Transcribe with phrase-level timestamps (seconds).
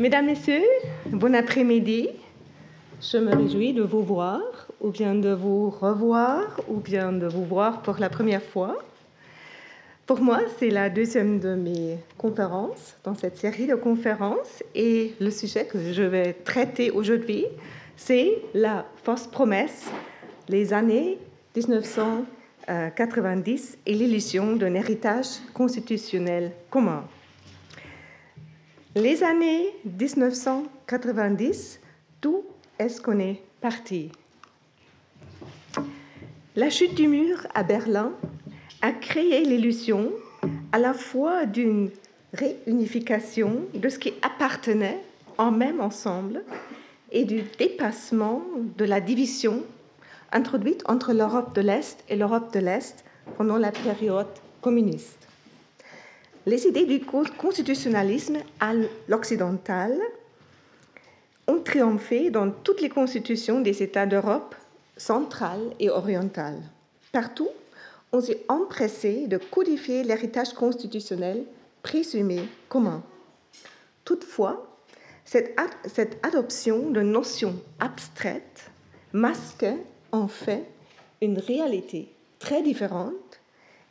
[0.00, 0.64] Mesdames, Messieurs,
[1.06, 2.08] bon après-midi.
[3.02, 4.40] Je me réjouis de vous voir,
[4.80, 8.78] ou bien de vous revoir, ou bien de vous voir pour la première fois.
[10.06, 15.30] Pour moi, c'est la deuxième de mes conférences dans cette série de conférences et le
[15.30, 17.44] sujet que je vais traiter aujourd'hui,
[17.94, 19.90] c'est la fausse promesse,
[20.48, 21.18] les années
[21.54, 27.04] 1990 et l'illusion d'un héritage constitutionnel commun.
[28.94, 31.80] Les années 1990,
[32.20, 32.44] d'où
[32.78, 34.12] est-ce qu'on est parti?
[36.56, 38.12] La chute du mur à Berlin
[38.82, 40.12] a créé l'illusion
[40.72, 41.88] à la fois d'une
[42.34, 45.00] réunification de ce qui appartenait
[45.38, 46.42] en même ensemble
[47.12, 48.42] et du dépassement
[48.76, 49.62] de la division
[50.32, 53.06] introduite entre l'Europe de l'Est et l'Europe de l'Est
[53.38, 54.28] pendant la période
[54.60, 55.21] communiste
[56.46, 58.72] les idées du constitutionnalisme à
[59.08, 59.98] l'occidental
[61.46, 64.54] ont triomphé dans toutes les constitutions des États d'Europe
[64.96, 66.60] centrale et orientale.
[67.12, 67.48] Partout,
[68.12, 71.44] on s'est empressé de codifier l'héritage constitutionnel
[71.82, 73.02] présumé commun.
[74.04, 74.68] Toutefois,
[75.24, 75.58] cette,
[76.22, 78.70] adoption de notions abstraites
[79.12, 79.78] masquait
[80.10, 80.64] en fait
[81.20, 83.40] une réalité très différente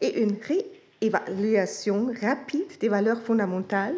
[0.02, 3.98] et une réalité évaluation rapide des valeurs fondamentales,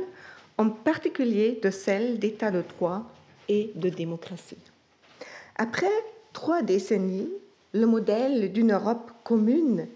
[0.58, 3.04] en particulier de celles d'état de droit
[3.50, 4.58] et de démocratie.
[5.58, 5.92] Après
[6.32, 7.30] trois décennies,
[7.74, 9.88] le modèle d'une Europe commune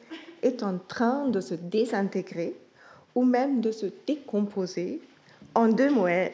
[0.43, 2.55] est en train de se désintégrer
[3.15, 5.01] ou même de se décomposer
[5.55, 5.89] en deux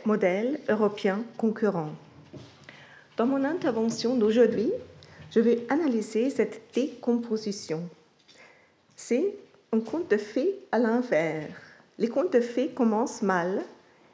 [0.06, 1.94] modèles européens concurrents.
[3.16, 4.72] Dans mon intervention d'aujourd'hui,
[5.31, 7.84] je vais analyser cette décomposition.
[8.96, 9.36] C'est
[9.73, 11.50] un conte de fées à l'envers.
[11.97, 13.63] Les contes de fées commencent mal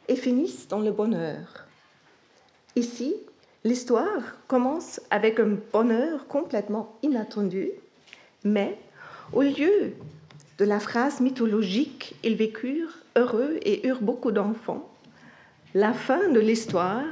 [0.08, 1.66] et finissent dans le bonheur.
[2.78, 3.14] Ici,
[3.66, 7.72] l'histoire commence avec un bonheur complètement inattendu,
[8.46, 8.78] mais
[9.34, 9.94] au lieu
[10.58, 14.90] de la phrase mythologique Ils vécurent heureux et eurent beaucoup d'enfants,
[15.74, 17.04] la fin de l'histoire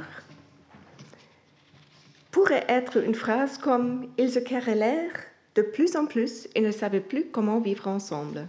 [2.30, 5.27] pourrait être une phrase comme Ils se querellèrent
[5.58, 8.46] de plus en plus et ne savaient plus comment vivre ensemble.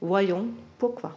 [0.00, 1.16] Voyons pourquoi.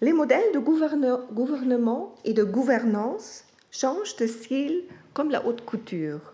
[0.00, 4.82] Les modèles de gouvernement et de gouvernance changent de style
[5.12, 6.32] comme la haute couture.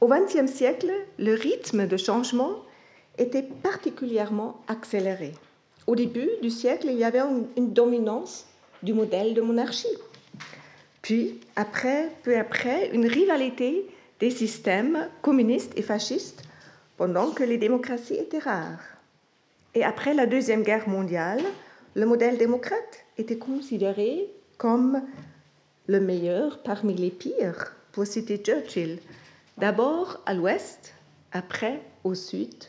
[0.00, 0.90] Au XXe siècle,
[1.20, 2.56] le rythme de changement
[3.16, 5.32] était particulièrement accéléré.
[5.86, 7.22] Au début du siècle, il y avait
[7.56, 8.46] une dominance
[8.82, 9.96] du modèle de monarchie.
[11.02, 11.38] Puis,
[12.24, 13.86] peu après, une rivalité
[14.24, 16.44] des systèmes communistes et fascistes
[16.96, 18.86] pendant que les démocraties étaient rares.
[19.74, 21.42] Et après la Deuxième Guerre mondiale,
[21.94, 25.02] le modèle démocrate était considéré comme
[25.88, 28.98] le meilleur parmi les pires, pour citer Churchill.
[29.58, 30.94] D'abord à l'ouest,
[31.30, 32.64] après au sud,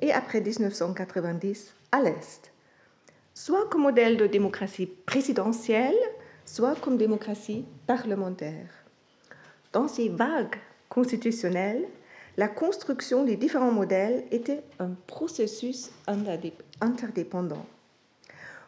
[0.00, 2.50] et après 1990 à l'est.
[3.34, 6.02] Soit comme modèle de démocratie présidentielle,
[6.46, 8.81] soit comme démocratie parlementaire.
[9.72, 10.56] Dans ces vagues
[10.88, 11.86] constitutionnelles,
[12.36, 15.90] la construction des différents modèles était un processus
[16.80, 17.66] interdépendant.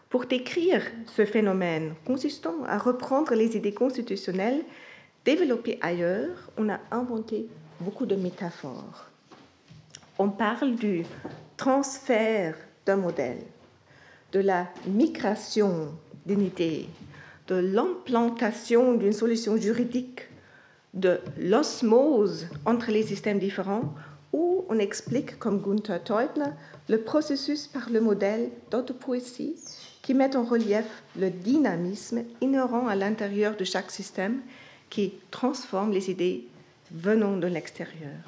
[0.09, 4.63] Pour décrire ce phénomène consistant à reprendre les idées constitutionnelles
[5.25, 7.49] développées ailleurs, on a inventé
[7.81, 9.11] beaucoup de métaphores.
[10.19, 11.05] On parle du
[11.57, 12.57] transfert
[12.87, 13.43] d'un modèle,
[14.33, 15.93] de la migration
[16.27, 16.87] d'une idée,
[17.49, 20.29] de l'implantation d'une solution juridique
[20.95, 23.95] de l'osmose entre les systèmes différents,
[24.33, 26.51] où on explique, comme Gunther Teutner,
[26.89, 29.57] le processus par le modèle d'autopoésie
[30.03, 34.41] qui met en relief le dynamisme inhérent à l'intérieur de chaque système
[34.91, 36.47] qui transforme les idées
[36.93, 38.21] venant de l'extérieur.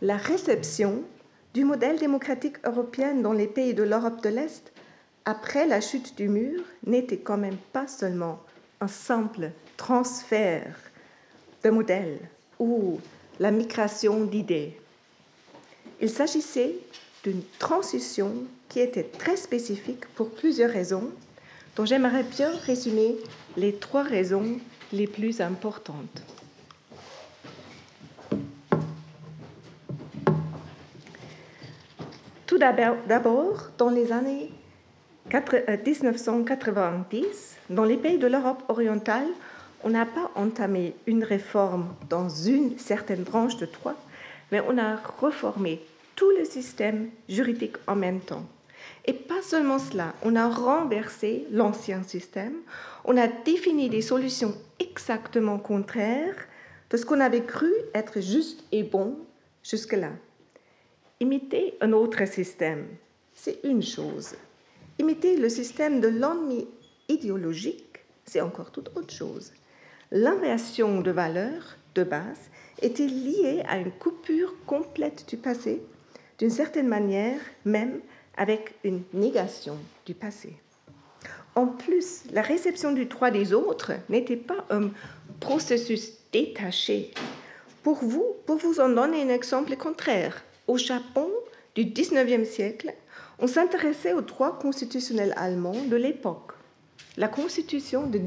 [0.00, 1.02] La réception
[1.54, 4.72] du modèle démocratique européen dans les pays de l'Europe de l'Est
[5.24, 8.40] après la chute du mur n'était quand même pas seulement
[8.80, 10.76] un simple transfert
[11.64, 12.18] de modèle
[12.58, 12.98] ou
[13.40, 14.78] la migration d'idées.
[16.00, 16.74] Il s'agissait
[17.24, 18.32] d'une transition
[18.68, 21.10] qui était très spécifique pour plusieurs raisons,
[21.76, 23.16] dont j'aimerais bien résumer
[23.56, 24.58] les trois raisons
[24.92, 26.22] les plus importantes.
[32.46, 34.50] Tout d'abord, dans les années
[35.30, 39.28] 1990, euh, dans les pays de l'Europe orientale,
[39.84, 43.94] on n'a pas entamé une réforme dans une certaine branche de droit,
[44.50, 45.80] mais on a reformé
[46.16, 48.44] tout le système juridique en même temps.
[49.06, 52.54] Et pas seulement cela, on a renversé l'ancien système,
[53.04, 56.36] on a défini des solutions exactement contraires
[56.90, 59.16] de ce qu'on avait cru être juste et bon
[59.62, 60.10] jusque-là.
[61.20, 62.86] Imiter un autre système,
[63.34, 64.34] c'est une chose.
[64.98, 66.66] Imiter le système de l'ennemi
[67.08, 69.52] idéologique, c'est encore toute autre chose.
[70.10, 72.48] L'inversion de valeurs de base
[72.80, 75.82] était liée à une coupure complète du passé,
[76.38, 78.00] d'une certaine manière même
[78.38, 79.76] avec une négation
[80.06, 80.56] du passé.
[81.54, 84.90] En plus, la réception du droit des autres n'était pas un
[85.40, 87.10] processus détaché.
[87.82, 91.28] Pour vous, pour vous en donner un exemple contraire, au Japon
[91.74, 92.94] du 19e siècle,
[93.40, 96.52] on s'intéressait au droit constitutionnel allemand de l'époque.
[97.18, 98.18] La constitution de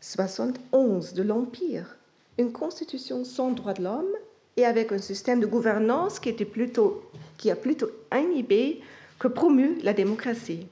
[0.00, 1.96] 1871 de l'Empire,
[2.38, 4.14] une constitution sans droit de l'homme
[4.56, 7.02] et avec un système de gouvernance qui, était plutôt,
[7.36, 8.80] qui a plutôt inhibé
[9.18, 10.68] que promu la démocratie.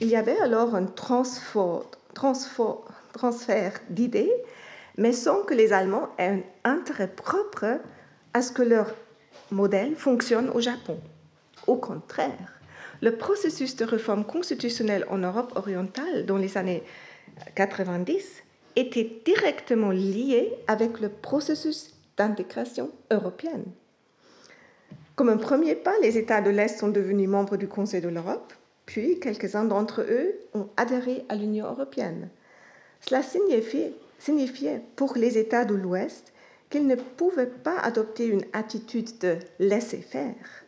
[0.00, 1.80] Il y avait alors un transfert
[3.88, 4.32] d'idées,
[4.98, 7.80] mais sans que les Allemands aient un intérêt propre
[8.34, 8.94] à ce que leur
[9.50, 10.98] modèle fonctionne au Japon.
[11.66, 12.60] Au contraire,
[13.00, 16.82] le processus de réforme constitutionnelle en Europe orientale dans les années
[17.54, 18.42] 90
[18.76, 23.64] était directement lié avec le processus d'intégration européenne.
[25.14, 28.52] Comme un premier pas, les États de l'Est sont devenus membres du Conseil de l'Europe,
[28.86, 32.28] puis quelques-uns d'entre eux ont adhéré à l'Union européenne.
[33.00, 36.32] Cela signifiait, signifiait pour les États de l'Ouest
[36.70, 40.64] qu'ils ne pouvaient pas adopter une attitude de laisser faire.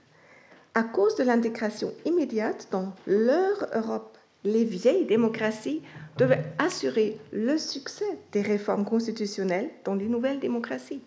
[0.75, 4.14] À cause de l'intégration immédiate dans leur Europe,
[4.45, 5.83] les vieilles démocraties
[6.19, 11.03] devaient assurer le succès des réformes constitutionnelles dans les nouvelles démocraties.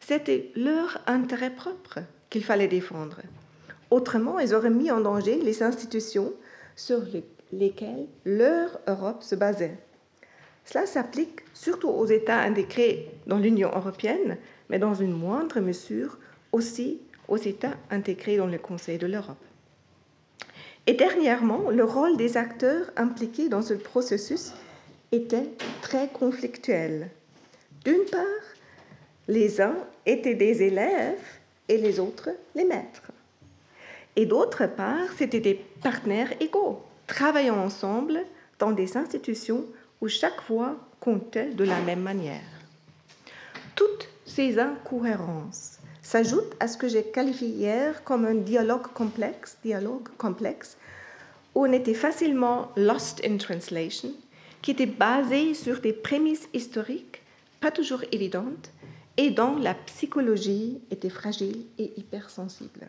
[0.00, 3.20] C'était leur intérêt propre qu'il fallait défendre.
[3.90, 6.32] Autrement, ils auraient mis en danger les institutions
[6.74, 7.02] sur
[7.52, 9.76] lesquelles leur Europe se basait.
[10.64, 14.38] Cela s'applique surtout aux États intégrés dans l'Union européenne,
[14.70, 16.18] mais dans une moindre mesure
[16.52, 19.44] aussi aux États intégrés dans le Conseil de l'Europe.
[20.86, 24.52] Et dernièrement, le rôle des acteurs impliqués dans ce processus
[25.12, 25.48] était
[25.80, 27.10] très conflictuel.
[27.84, 28.22] D'une part,
[29.28, 29.76] les uns
[30.06, 31.22] étaient des élèves
[31.68, 33.12] et les autres les maîtres.
[34.16, 38.20] Et d'autre part, c'étaient des partenaires égaux, travaillant ensemble
[38.58, 39.64] dans des institutions
[40.00, 42.40] où chaque voix comptait de la même manière.
[43.76, 45.71] Toutes ces incohérences
[46.12, 50.76] s'ajoutent à ce que j'ai qualifié hier comme un dialogue complexe, dialogue complexe,
[51.54, 54.10] où on était facilement lost in translation,
[54.60, 57.22] qui était basé sur des prémices historiques
[57.60, 58.70] pas toujours évidentes
[59.16, 62.88] et dont la psychologie était fragile et hypersensible.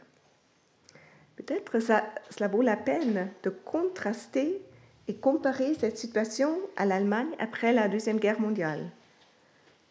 [1.38, 4.62] Peut-être ça, cela vaut la peine de contraster
[5.08, 8.90] et comparer cette situation à l'Allemagne après la Deuxième Guerre mondiale.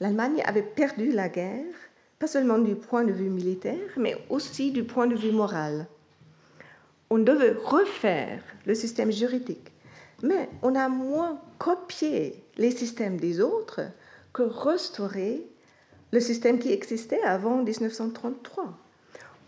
[0.01, 1.75] L'Allemagne avait perdu la guerre,
[2.23, 5.89] pas seulement du point de vue militaire, mais aussi du point de vue moral.
[7.11, 9.73] On devait refaire le système juridique,
[10.23, 13.81] mais on a moins copié les systèmes des autres
[14.33, 15.45] que restauré
[16.13, 18.73] le système qui existait avant 1933.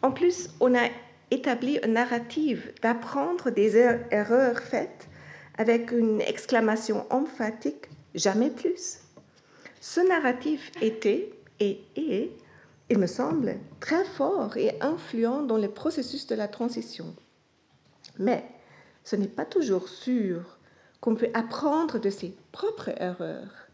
[0.02, 0.88] En plus, on a
[1.30, 5.06] établi une narrative d'apprendre des er-, erreurs faites
[5.58, 8.98] avec une exclamation emphatique jamais plus.
[9.80, 12.30] Ce narratif était et est,
[12.90, 17.14] il me semble, très fort et influent dans le processus de la transition.
[18.18, 18.44] Mais
[19.04, 20.58] ce n'est pas toujours sûr
[21.00, 23.68] qu'on peut apprendre de ses propres erreurs.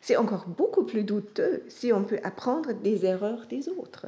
[0.00, 4.06] C'est encore beaucoup plus douteux si on peut apprendre des erreurs des autres.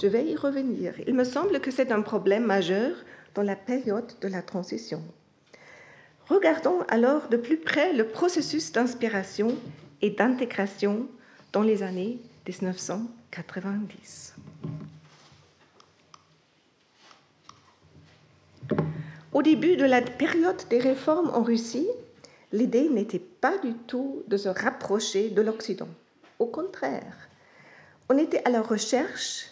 [0.00, 0.94] Je vais y revenir.
[1.06, 2.96] Il me semble que c'est un problème majeur
[3.34, 5.02] dans la période de la transition.
[6.28, 9.56] Regardons alors de plus près le processus d'inspiration
[10.00, 11.08] et d'intégration
[11.52, 14.34] dans les années 1990.
[19.32, 21.88] Au début de la période des réformes en Russie,
[22.52, 25.88] l'idée n'était pas du tout de se rapprocher de l'Occident.
[26.40, 27.28] Au contraire,
[28.08, 29.46] on était à la recherche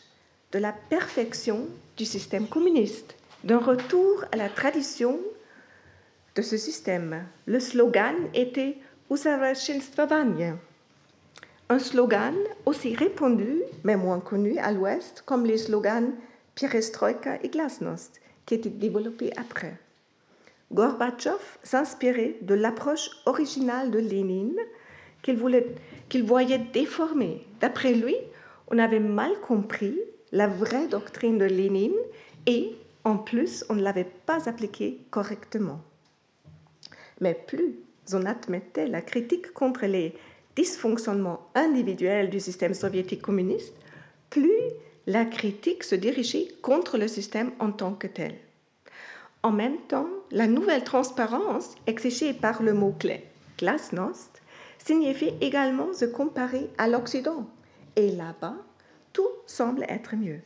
[0.51, 3.15] de la perfection du système communiste,
[3.45, 5.21] d'un retour à la tradition
[6.35, 7.25] de ce système.
[7.47, 8.79] Le slogan était
[9.11, 10.57] Usavachinstravanya,
[11.71, 12.35] un slogan
[12.65, 16.13] aussi répandu, mais moins connu à l'Ouest, comme les slogans
[16.55, 19.77] Perestroika et Glasnost, qui étaient développés après.
[20.73, 24.59] Gorbatchev s'inspirait de l'approche originale de Lénine
[25.23, 27.45] qu'il voyait déformée.
[27.61, 28.17] D'après lui,
[28.69, 29.99] on avait mal compris
[30.33, 31.97] la vraie doctrine de Lénine
[32.47, 35.81] et En plus, on ne l'avait pas appliqué correctement.
[37.21, 37.77] Mais plus
[38.15, 40.15] on admettait la critique contre les
[40.59, 43.75] dysfonctionnements individuels du système soviétique communiste,
[44.29, 44.61] plus
[45.07, 48.35] la critique se dirigeait contre le système en tant que tel.
[49.45, 53.25] En même temps, la nouvelle transparence exigée par le mot-clé
[53.57, 54.43] glasnost
[54.79, 57.49] signifie également se comparer à l'Occident.
[57.95, 58.57] Et là-bas,
[59.13, 60.41] tout semble être mieux.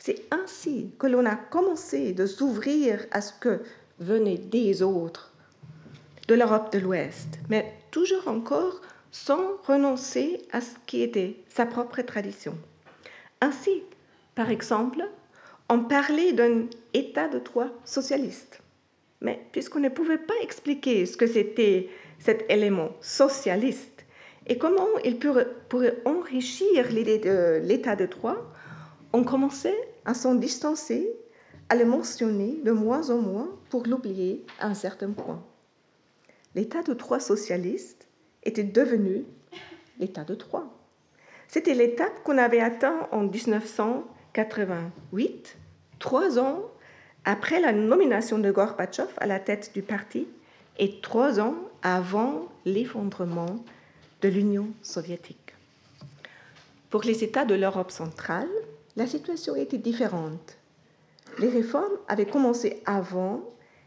[0.00, 3.62] C'est ainsi que l'on a commencé de s'ouvrir à ce que
[4.00, 5.32] venait des autres,
[6.26, 8.80] de l'Europe de l'Ouest, mais toujours encore
[9.10, 12.56] sans renoncer à ce qui était sa propre tradition.
[13.40, 13.82] Ainsi,
[14.34, 15.08] par exemple,
[15.68, 18.60] on parlait d'un état de droit socialiste.
[19.20, 21.88] Mais puisqu'on ne pouvait pas expliquer ce que c'était
[22.18, 23.98] cet élément socialiste
[24.48, 28.36] et comment il pourrait, enrichir l'idée de l'état de droit,
[29.12, 31.10] on commençait à s'en distancer,
[31.68, 35.42] à le mentionner de moins en moins pour l'oublier à un certain point.
[36.54, 38.07] L'état de droit socialiste
[38.48, 39.24] était devenu
[40.00, 40.64] l'état de droit.
[41.46, 45.56] C'était l'étape qu'on avait atteint en 1988,
[45.98, 46.62] trois ans
[47.24, 50.26] après la nomination de Gorbatchev à la tête du parti
[50.78, 53.62] et trois ans avant l'effondrement
[54.22, 55.54] de l'Union soviétique.
[56.90, 58.48] Pour les États de l'Europe centrale,
[58.96, 60.56] la situation était différente.
[61.38, 63.42] Les réformes avaient commencé avant,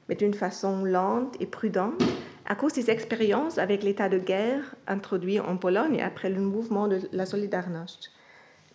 [0.07, 2.01] mais d'une façon lente et prudente,
[2.51, 6.99] à cause des expériences avec l'état de guerre introduit en Pologne après le mouvement de
[7.13, 8.11] la Solidarność.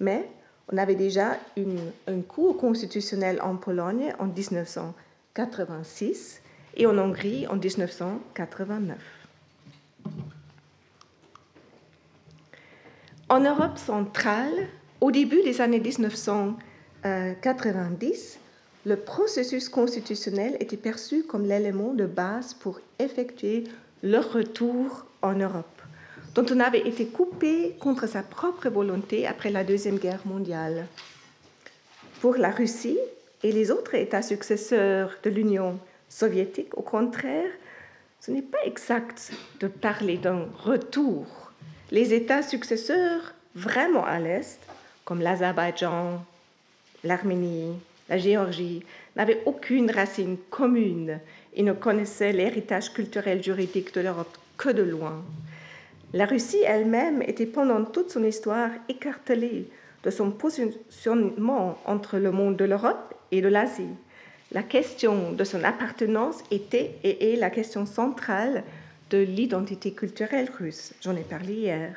[0.01, 0.31] Mais
[0.73, 6.41] on avait déjà une, un cours constitutionnel en Pologne en 1986
[6.79, 8.97] et en Hongrie en 1989.
[13.29, 14.69] En Europe centrale,
[15.03, 18.39] au début des années 1990,
[18.87, 23.65] le processus constitutionnel était perçu comme l'élément de base pour effectuer
[24.05, 25.83] le retour en Europe,
[26.37, 30.87] dont on avait été coupé contre sa propre volonté après la Deuxième Guerre mondiale.
[32.21, 32.99] Pour la Russie
[33.43, 37.51] et les autres États successeurs de l'Union soviétique, au contraire,
[38.21, 41.27] ce n'est pas exact de parler d'un retour.
[41.91, 44.61] Les États successeurs vraiment à l'Est,
[45.05, 46.25] comme l'Azerbaïdjan,
[47.03, 47.75] l'Arménie,
[48.09, 48.85] la Géorgie,
[49.17, 51.21] n'avait aucune racine commune
[51.55, 55.25] et ne connaissait l'héritage culturel juridique de l'Europe que de loin.
[56.13, 59.69] La Russie elle-même était pendant toute son histoire écartelée
[60.05, 63.95] de son positionnement entre le monde de l'Europe et de l'Asie.
[64.53, 68.63] La question de son appartenance était et est la question centrale
[69.11, 70.95] de l'identité culturelle russe.
[71.01, 71.95] J'en ai parlé hier.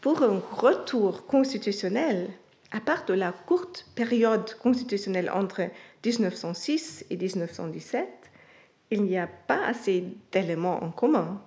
[0.00, 2.28] Pour un retour constitutionnel,
[2.72, 5.62] à part de la courte période constitutionnelle entre
[6.04, 8.08] 1906 et 1917,
[8.90, 11.40] il n'y a pas assez d'éléments en commun.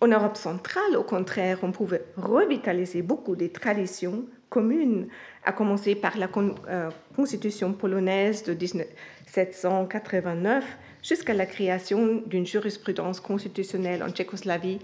[0.00, 5.08] En Europe centrale, au contraire, on pouvait revitaliser beaucoup des traditions communes,
[5.44, 6.28] à commencer par la
[6.68, 10.64] euh, constitution polonaise de 1789
[11.02, 14.78] jusqu'à la création d'une jurisprudence constitutionnelle en Tchécoslavie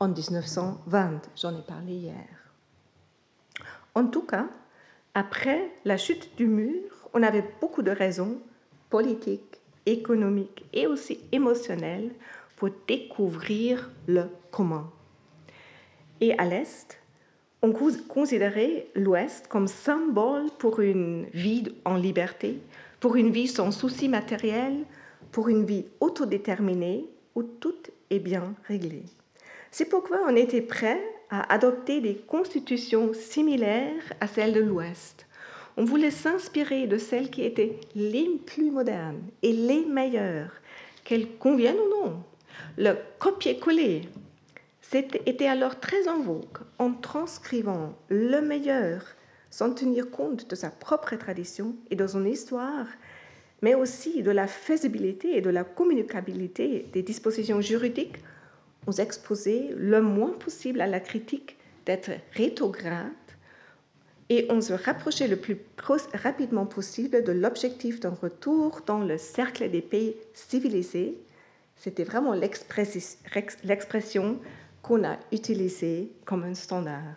[0.00, 1.20] en 1920.
[1.36, 2.26] J'en ai parlé hier.
[3.94, 4.46] En tout cas,
[5.18, 8.38] après la chute du mur, on avait beaucoup de raisons
[8.88, 12.12] politiques, économiques et aussi émotionnelles
[12.54, 14.88] pour découvrir le commun.
[16.20, 17.00] Et à l'Est,
[17.62, 22.60] on considérait l'Ouest comme symbole pour une vie en liberté,
[23.00, 24.84] pour une vie sans soucis matériels,
[25.32, 27.74] pour une vie autodéterminée où tout
[28.10, 29.02] est bien réglé.
[29.72, 35.26] C'est pourquoi on était prêt à adopter des constitutions similaires à celles de l'Ouest.
[35.76, 40.52] On voulait s'inspirer de celles qui étaient les plus modernes et les meilleures,
[41.04, 42.22] qu'elles conviennent ou non.
[42.76, 44.02] Le copier-coller
[44.92, 49.02] était alors très en vogue en transcrivant le meilleur
[49.50, 52.86] sans tenir compte de sa propre tradition et de son histoire,
[53.62, 58.18] mais aussi de la faisabilité et de la communicabilité des dispositions juridiques
[58.88, 63.12] on s'exposait le moins possible à la critique d'être rétrograde
[64.30, 65.58] et on se rapprochait le plus
[66.14, 71.18] rapidement possible de l'objectif d'un retour dans le cercle des pays civilisés.
[71.76, 74.38] C'était vraiment l'expression
[74.80, 77.16] qu'on a utilisée comme un standard.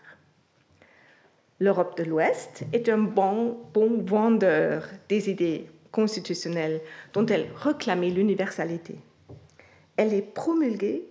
[1.62, 6.82] L'Europe de l'Ouest est un bon, bon vendeur des idées constitutionnelles
[7.14, 8.96] dont elle réclamait l'universalité.
[9.96, 11.06] Elle est promulguée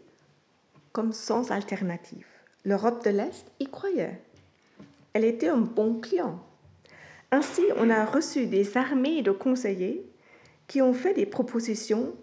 [0.93, 2.27] comme sans alternative.
[2.65, 4.21] L'Europe de l'Est y croyait.
[5.13, 6.39] Elle était un bon client.
[7.33, 10.05] Ainsi, on a reçu des armées de conseillers
[10.67, 12.15] qui ont fait des propositions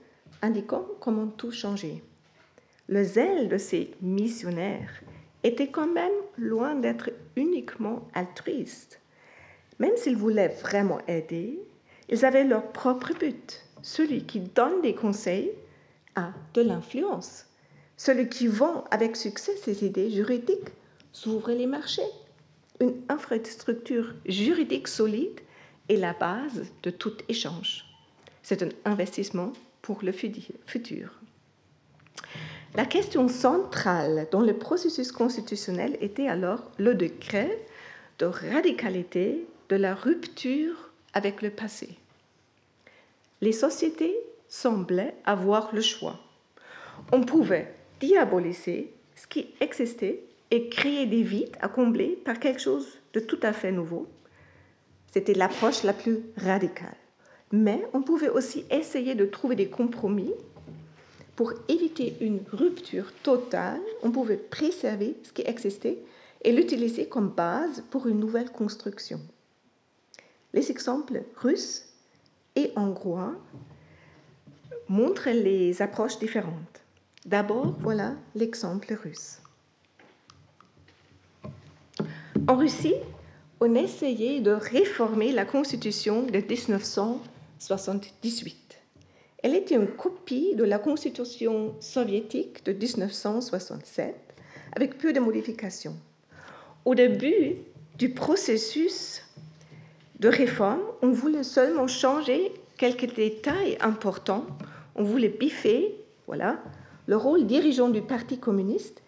[0.42, 2.04] indiquant comment tout changer.
[2.88, 5.02] Le zèle de ces missionnaires
[5.44, 9.02] était quand même loin d'être uniquement altruiste.
[9.80, 11.60] Même s'ils voulaient vraiment aider,
[12.10, 13.66] ils avaient leur propre but.
[13.82, 15.52] Celui qui donne des conseils
[16.16, 17.47] a de l'influence.
[17.98, 20.70] Celui qui vend avec succès ses idées juridiques
[21.12, 22.02] s'ouvre les marchés.
[22.80, 25.40] Une infrastructure juridique solide
[25.90, 27.86] est la base de tout échange.
[28.44, 29.52] C'est un investissement
[29.82, 31.20] pour le futur.
[32.76, 37.66] La question centrale dans le processus constitutionnel était alors le degré
[38.20, 41.98] de radicalité de la rupture avec le passé.
[43.42, 44.16] Les sociétés
[44.48, 46.20] semblaient avoir le choix.
[47.12, 52.88] On pouvait diaboliser ce qui existait et créer des vides à combler par quelque chose
[53.14, 54.08] de tout à fait nouveau.
[55.12, 56.96] C'était l'approche la plus radicale.
[57.52, 60.34] Mais on pouvait aussi essayer de trouver des compromis
[61.38, 66.00] pour éviter une rupture totale, on pouvait préserver ce qui existait
[66.42, 69.22] et l'utiliser comme base pour une nouvelle construction.
[70.54, 71.84] Les exemples russes
[72.56, 73.36] et hongrois
[74.90, 76.82] montrent les approches différentes.
[77.28, 79.40] D'abord, voilà l'exemple russe.
[82.48, 82.96] En Russie,
[83.60, 88.78] on essayait de réformer la constitution de 1978.
[89.44, 94.16] Elle était une copie de la Constitution soviétique de 1967,
[94.74, 95.98] avec peu de modifications.
[96.86, 97.58] Au début
[97.98, 99.22] du processus
[100.22, 104.46] de réforme, on voulait seulement changer quelques détails importants.
[104.96, 105.94] On voulait biffer,
[106.26, 106.64] voilà,
[107.08, 109.02] le rôle dirigeant du Parti communiste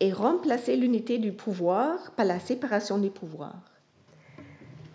[0.00, 3.70] et remplacer l'unité du pouvoir par la séparation des pouvoirs.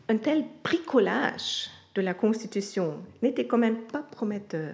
[0.10, 4.74] Un tel bricolage de la Constitution n'était quand même pas prometteur.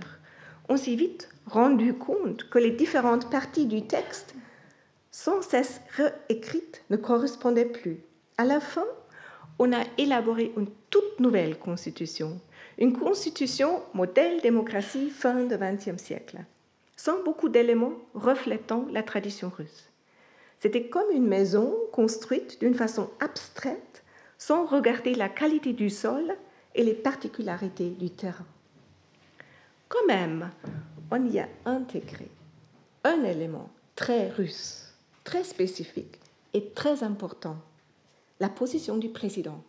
[0.70, 4.34] On s'est vite rendu compte que les différentes parties du texte,
[5.12, 8.00] sans cesse réécrites, ne correspondaient plus.
[8.38, 8.86] À la fin,
[9.60, 12.40] on a élaboré une toute nouvelle constitution,
[12.78, 16.40] une constitution modèle démocratie fin du XXe siècle,
[16.96, 19.90] sans beaucoup d'éléments reflétant la tradition russe.
[20.60, 24.04] C'était comme une maison construite d'une façon abstraite,
[24.38, 26.36] sans regarder la qualité du sol
[26.76, 28.46] et les particularités du terrain.
[29.90, 30.50] Quand même,
[31.12, 32.28] on y a intégré
[33.04, 36.20] un élément très russe, très spécifique
[36.54, 37.58] et très important,
[38.40, 39.64] la position du président.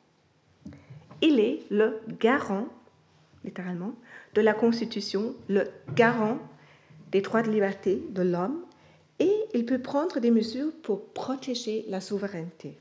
[1.21, 2.69] Il est le garant,
[3.45, 3.95] littéralement,
[4.35, 6.39] de la Constitution, le garant
[7.15, 8.65] des droits de liberté de l'homme
[9.21, 12.77] et il peut prendre des mesures pour protéger la souveraineté.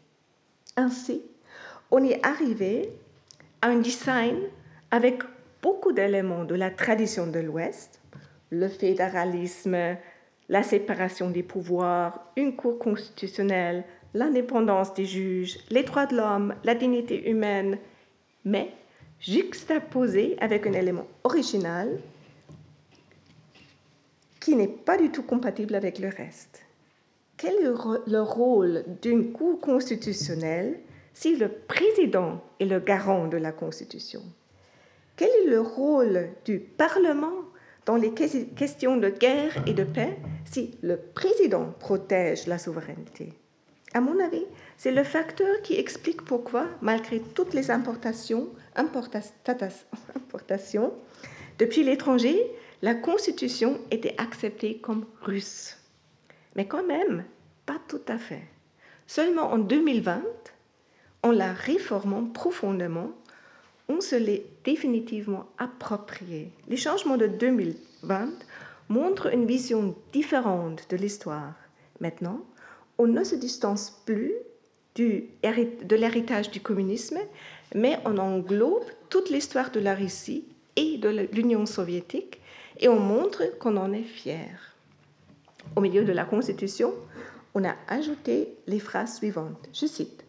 [0.75, 1.21] Ainsi,
[1.91, 2.89] on est arrivé
[3.61, 4.39] un design
[4.89, 5.21] avec
[5.61, 8.01] beaucoup d'éléments de la tradition de l'Ouest,
[8.49, 9.97] le fédéralisme,
[10.49, 13.83] la séparation des pouvoirs, une cour constitutionnelle,
[14.15, 17.77] l'indépendance des juges, les droits de l'homme, la dignité humaine,
[18.45, 18.73] mais
[19.19, 21.99] juxtaposé avec un élément original
[24.43, 26.65] qui n'est pas du tout compatible avec le reste.
[27.37, 30.81] Quel est le rôle d'une cour constitutionnelle
[31.13, 34.21] si le président est le garant de la Constitution?
[35.15, 37.31] Quel est le rôle du Parlement
[37.85, 43.31] dans les questions de guerre et de paix si le président protège la souveraineté?
[43.93, 50.91] À mon avis, c'est le facteur qui explique pourquoi, malgré toutes les importations, importations
[51.59, 52.51] depuis l'étranger,
[52.83, 55.77] la Constitution était acceptée comme russe.
[56.57, 57.23] Mais quand même,
[57.65, 58.43] pas tout à fait.
[59.07, 60.21] Seulement en 2020,
[61.23, 63.11] en la réformant profondément,
[63.87, 66.51] on se l'est définitivement approprié.
[66.67, 68.31] Les changements de 2020
[68.89, 71.53] montrent une vision différente de l'histoire.
[72.01, 72.41] Maintenant,
[72.97, 74.33] on ne se distance plus
[74.95, 77.17] de l'héritage du communisme,
[77.73, 80.43] mais on englobe toute l'histoire de la Russie
[80.75, 82.41] et de l'Union soviétique
[82.79, 84.75] et on montre qu'on en est fier.
[85.75, 86.93] Au milieu de la Constitution,
[87.55, 89.69] on a ajouté les phrases suivantes.
[89.73, 90.23] Je cite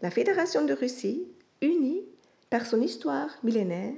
[0.00, 1.26] la Fédération de Russie,
[1.60, 2.02] unie
[2.50, 3.96] par son histoire millénaire,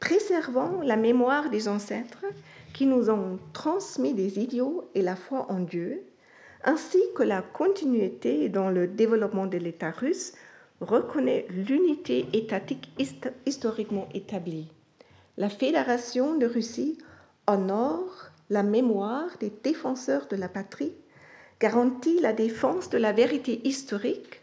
[0.00, 2.24] préservant la mémoire des ancêtres
[2.74, 6.02] qui nous ont transmis des idiots et la foi en Dieu,
[6.64, 10.32] ainsi que la continuité dans le développement de l'État russe,
[10.80, 12.90] reconnaît l'unité étatique
[13.46, 14.68] historiquement établie.
[15.36, 16.98] La Fédération de Russie
[17.54, 20.92] honore la mémoire des défenseurs de la patrie,
[21.60, 24.40] garantit la défense de la vérité historique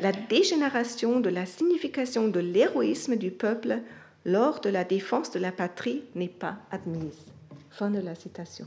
[0.00, 3.80] la dégénération de la signification de l'héroïsme du peuple
[4.24, 7.26] lors de la défense de la patrie n'est pas admise.
[7.70, 8.66] Fin de la citation.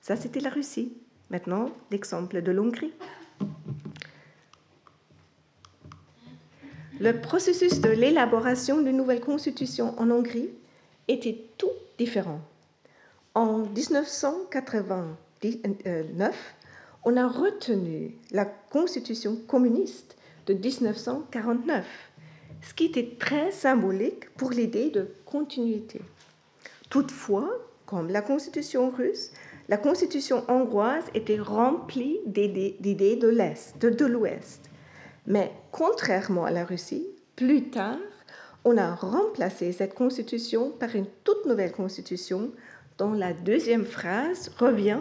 [0.00, 0.92] Ça, c'était la Russie.
[1.30, 2.92] Maintenant, l'exemple de l'Hongrie.
[7.00, 10.50] Le processus de l'élaboration d'une nouvelle constitution en Hongrie
[11.08, 12.40] était tout différent.
[13.34, 16.54] En 1989,
[17.04, 20.16] on a retenu la constitution communiste
[20.46, 21.84] de 1949,
[22.62, 26.00] ce qui était très symbolique pour l'idée de continuité.
[26.88, 27.50] Toutefois,
[27.84, 29.32] comme la constitution russe,
[29.68, 34.70] la constitution hongroise était remplie d'idées de l'Est, de l'Ouest.
[35.26, 37.98] Mais contrairement à la Russie, plus tard,
[38.66, 42.50] on a remplacé cette constitution par une toute nouvelle constitution
[42.98, 44.98] dont la deuxième phrase revient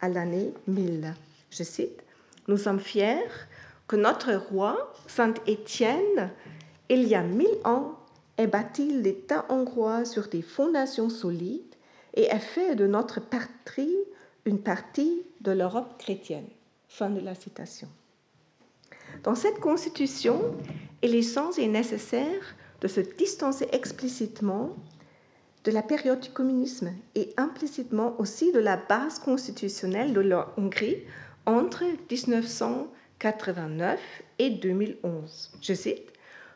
[0.00, 1.14] à l'année 1000.
[1.50, 2.02] Je cite,
[2.48, 3.28] Nous sommes fiers
[3.86, 6.30] que notre roi, Saint Étienne,
[6.88, 7.98] il y a mille ans,
[8.38, 11.74] ait bâti l'État hongrois sur des fondations solides
[12.14, 13.94] et ait fait de notre patrie
[14.46, 16.48] une partie de l'Europe chrétienne.
[16.88, 17.88] Fin de la citation.
[19.22, 20.54] Dans cette constitution,
[21.02, 24.76] il est et nécessaire de se distancer explicitement
[25.64, 31.04] de la période du communisme et implicitement aussi de la base constitutionnelle de la Hongrie
[31.46, 34.00] entre 1989
[34.40, 35.52] et 2011.
[35.60, 36.12] Je cite,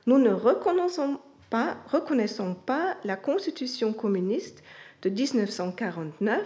[0.06, 4.64] Nous ne reconnaissons pas, reconnaissons pas la constitution communiste
[5.02, 6.42] de 1949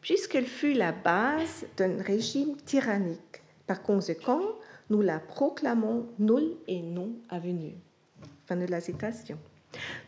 [0.00, 3.42] puisqu'elle fut la base d'un régime tyrannique.
[3.66, 4.42] Par conséquent,
[4.88, 7.74] nous la proclamons nulle et non avenue.
[8.46, 9.38] Fin de la citation.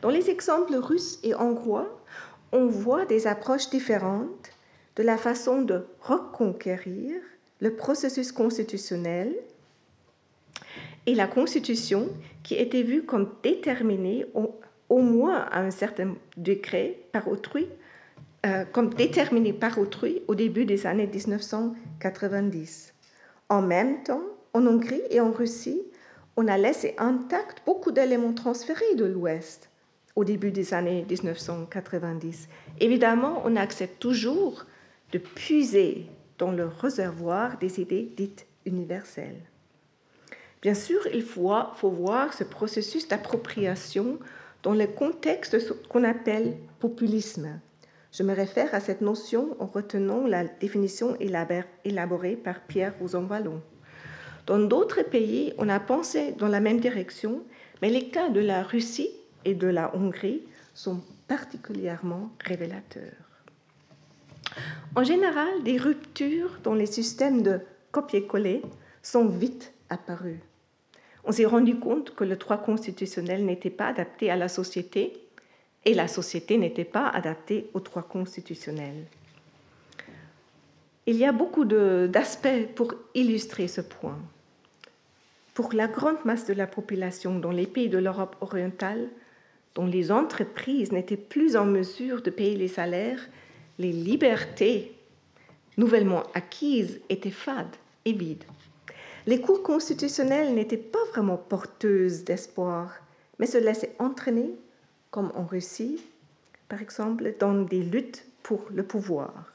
[0.00, 2.00] Dans les exemples russes et hongrois,
[2.52, 4.50] on voit des approches différentes
[4.96, 7.20] de la façon de reconquérir
[7.60, 9.34] le processus constitutionnel
[11.06, 12.08] et la constitution
[12.42, 17.66] qui était vue comme déterminée au, moins à un certain degré par autrui,
[18.46, 22.94] euh, comme déterminée par autrui au début des années 1990.
[23.48, 24.22] En même temps,
[24.54, 25.82] en Hongrie et en Russie,
[26.40, 29.70] on a laissé intact beaucoup d'éléments transférés de l'Ouest
[30.14, 32.48] au début des années 1990.
[32.78, 34.64] Évidemment, on accepte toujours
[35.10, 36.06] de puiser
[36.38, 39.40] dans le réservoir des idées dites universelles.
[40.62, 41.50] Bien sûr, il faut,
[41.82, 44.20] voir ce processus d'appropriation
[44.62, 47.48] dans le contexte qu'on appelle populisme.
[48.12, 53.60] Je me réfère à cette notion en retenant la définition élaborée par Pierre Rosanvallon.
[54.48, 57.42] Dans d'autres pays, on a pensé dans la même direction,
[57.82, 59.10] mais les cas de la Russie
[59.44, 60.40] et de la Hongrie
[60.72, 63.12] sont particulièrement révélateurs.
[64.96, 67.60] En général, des ruptures dans les systèmes de
[67.92, 68.62] copier-coller
[69.02, 70.40] sont vite apparues.
[71.24, 75.28] On s'est rendu compte que le droit constitutionnel n'était pas adapté à la société
[75.84, 79.04] et la société n'était pas adaptée au droit constitutionnel.
[81.04, 84.18] Il y a beaucoup d'aspects pour illustrer ce point.
[85.58, 89.08] Pour la grande masse de la population dans les pays de l'Europe orientale,
[89.74, 93.18] dont les entreprises n'étaient plus en mesure de payer les salaires,
[93.80, 94.94] les libertés
[95.76, 98.44] nouvellement acquises étaient fades et vides.
[99.26, 102.94] Les cours constitutionnels n'étaient pas vraiment porteuses d'espoir,
[103.40, 104.52] mais se laissaient entraîner,
[105.10, 106.00] comme en Russie,
[106.68, 109.50] par exemple, dans des luttes pour le pouvoir.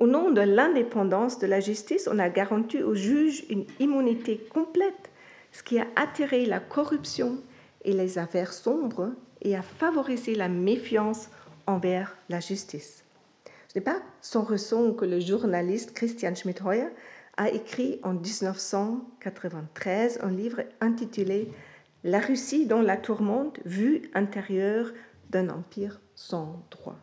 [0.00, 5.11] Au nom de l'indépendance de la justice, on a garanti aux juges une immunité complète,
[5.52, 7.38] ce qui a attiré la corruption
[7.84, 9.10] et les affaires sombres
[9.42, 11.28] et a favorisé la méfiance
[11.66, 13.04] envers la justice.
[13.68, 16.88] Ce n'est pas sans raison que le journaliste Christian Schmidheuer
[17.36, 21.48] a écrit en 1993 un livre intitulé
[22.04, 24.92] La Russie dans la tourmente, vue intérieure
[25.30, 26.98] d'un empire sans droit.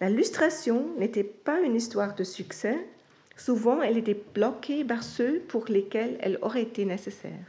[0.00, 2.78] La lustration n'était pas une histoire de succès,
[3.36, 7.46] souvent elle était bloquée par ceux pour lesquels elle aurait été nécessaire.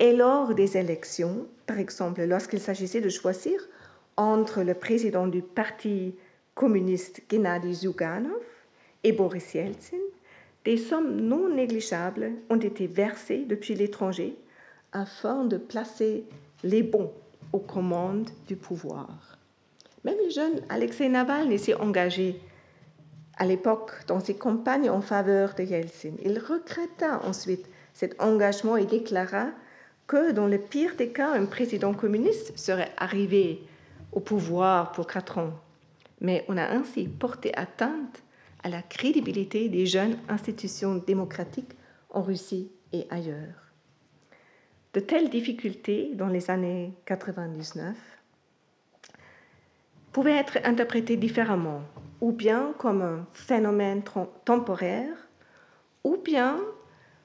[0.00, 3.60] Et lors des élections, par exemple lorsqu'il s'agissait de choisir
[4.16, 6.14] entre le président du Parti
[6.54, 8.42] communiste Gennady Zyuganov
[9.02, 9.96] et Boris Yeltsin,
[10.64, 14.36] des sommes non négligeables ont été versées depuis l'étranger
[14.92, 16.24] afin de placer
[16.62, 17.12] les bons
[17.52, 19.38] aux commandes du pouvoir.
[20.04, 22.40] Même le jeune Alexei Navalny s'est engagé
[23.38, 26.12] à l'époque dans ses campagnes en faveur de Yeltsin.
[26.24, 29.48] Il regretta ensuite cet engagement et déclara
[30.06, 33.62] que dans le pire des cas, un président communiste serait arrivé
[34.12, 35.52] au pouvoir pour quatre ans.
[36.20, 38.22] Mais on a ainsi porté atteinte
[38.62, 41.72] à la crédibilité des jeunes institutions démocratiques
[42.10, 43.72] en Russie et ailleurs.
[44.94, 47.96] De telles difficultés dans les années 99
[50.12, 51.82] pouvait être interprété différemment,
[52.20, 54.02] ou bien comme un phénomène
[54.44, 55.16] temporaire,
[56.04, 56.60] ou bien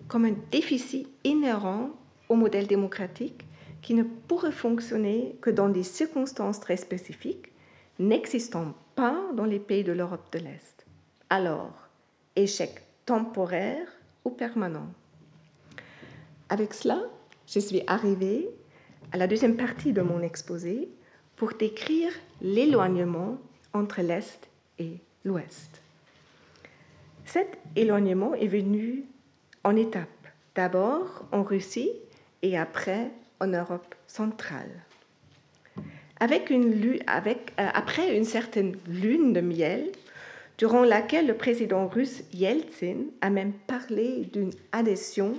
[0.07, 1.91] comme un déficit inhérent
[2.29, 3.45] au modèle démocratique
[3.81, 7.51] qui ne pourrait fonctionner que dans des circonstances très spécifiques,
[7.97, 10.85] n'existant pas dans les pays de l'Europe de l'Est.
[11.29, 11.89] Alors,
[12.35, 13.87] échec temporaire
[14.25, 14.87] ou permanent?
[16.49, 17.01] Avec cela,
[17.47, 18.49] je suis arrivée
[19.11, 20.89] à la deuxième partie de mon exposé
[21.35, 23.37] pour décrire l'éloignement
[23.73, 24.48] entre l'Est
[24.79, 25.81] et l'Ouest.
[27.25, 29.03] Cet éloignement est venu
[29.63, 30.07] en étapes,
[30.55, 31.91] d'abord en Russie
[32.41, 34.71] et après en Europe centrale.
[36.19, 39.91] Avec une, euh, après une certaine lune de miel,
[40.57, 45.33] durant laquelle le président russe Yeltsin a même parlé d'une adhésion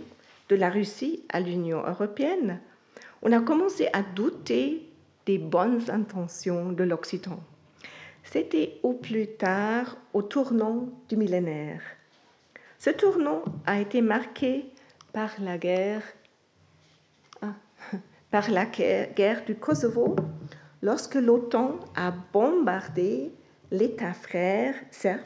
[0.48, 2.60] de la Russie à l'Union européenne,
[3.22, 4.88] on a commencé à douter
[5.26, 7.40] des bonnes intentions de l'Occident.
[8.24, 11.82] C'était au plus tard au tournant du millénaire.
[12.78, 14.66] Ce tournant a été marqué
[15.12, 16.02] par la guerre,
[17.42, 17.54] ah,
[18.30, 20.16] par la guerre du Kosovo,
[20.82, 23.32] lorsque l'OTAN a bombardé
[23.70, 25.20] l'État frère serbe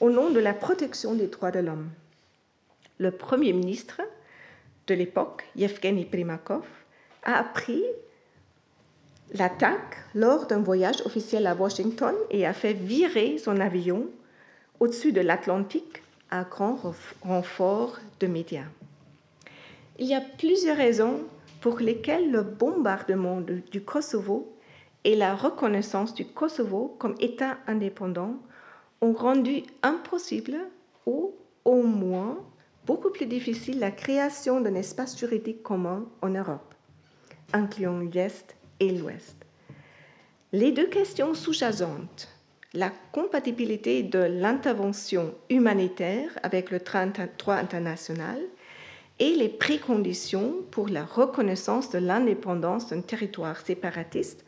[0.00, 1.90] au nom de la protection des droits de l'homme.
[2.98, 4.00] Le Premier ministre
[4.86, 6.64] de l'époque, Yevgeny Primakov,
[7.24, 7.84] a appris
[9.34, 14.06] l'attaque lors d'un voyage officiel à Washington et a fait virer son avion
[14.80, 16.78] au-dessus de l'Atlantique à grand
[17.22, 18.66] renfort de médias.
[19.98, 21.20] Il y a plusieurs raisons
[21.60, 24.54] pour lesquelles le bombardement du Kosovo
[25.04, 28.34] et la reconnaissance du Kosovo comme État indépendant
[29.00, 30.56] ont rendu impossible
[31.06, 31.32] ou
[31.64, 32.38] au moins
[32.86, 36.74] beaucoup plus difficile la création d'un espace juridique commun en Europe,
[37.52, 39.36] incluant l'Est et l'Ouest.
[40.52, 42.28] Les deux questions sous-jacentes,
[42.74, 48.40] la compatibilité de l'intervention humanitaire avec le droit international
[49.18, 54.44] et les préconditions pour la reconnaissance de l'indépendance d'un territoire séparatiste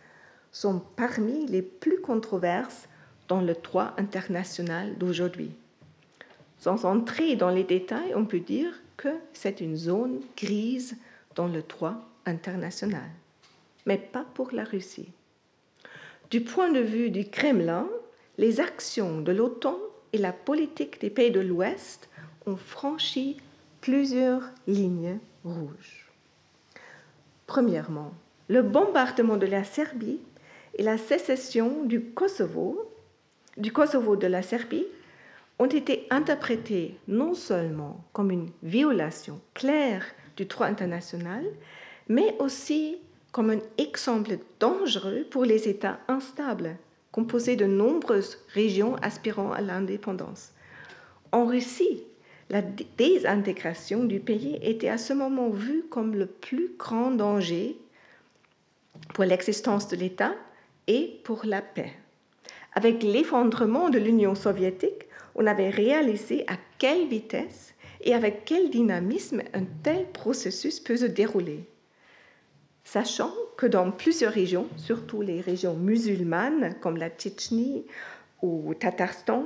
[0.52, 2.88] sont parmi les plus controverses
[3.28, 5.52] dans le droit international d'aujourd'hui.
[6.58, 10.96] Sans entrer dans les détails, on peut dire que c'est une zone grise
[11.34, 11.94] dans le droit
[12.26, 13.08] international,
[13.90, 15.08] mais pas pour la Russie.
[16.30, 17.88] Du point de vue du Kremlin,
[18.38, 19.76] les actions de l'OTAN
[20.12, 22.08] et la politique des pays de l'Ouest
[22.46, 23.38] ont franchi
[23.80, 26.06] plusieurs lignes rouges.
[27.48, 28.12] Premièrement,
[28.46, 30.20] le bombardement de la Serbie
[30.76, 32.92] et la sécession du Kosovo,
[33.56, 34.86] du Kosovo de la Serbie
[35.58, 40.04] ont été interprétés non seulement comme une violation claire
[40.36, 41.44] du droit international,
[42.08, 42.98] mais aussi
[43.32, 46.76] comme un exemple dangereux pour les États instables,
[47.12, 50.52] composés de nombreuses régions aspirant à l'indépendance.
[51.32, 52.02] En Russie,
[52.50, 57.76] la désintégration du pays était à ce moment vue comme le plus grand danger
[59.14, 60.34] pour l'existence de l'État
[60.88, 61.92] et pour la paix.
[62.74, 69.42] Avec l'effondrement de l'Union soviétique, on avait réalisé à quelle vitesse et avec quel dynamisme
[69.54, 71.69] un tel processus peut se dérouler.
[72.92, 77.84] Sachant que dans plusieurs régions, surtout les régions musulmanes comme la Tchétchénie
[78.42, 79.44] ou Tatarstan,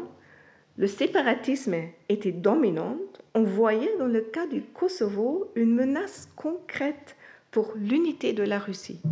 [0.78, 1.74] le séparatisme
[2.08, 2.96] était dominant,
[3.34, 7.16] on voyait dans le cas du Kosovo une menace concrète
[7.50, 9.02] pour l'unité de la Russie.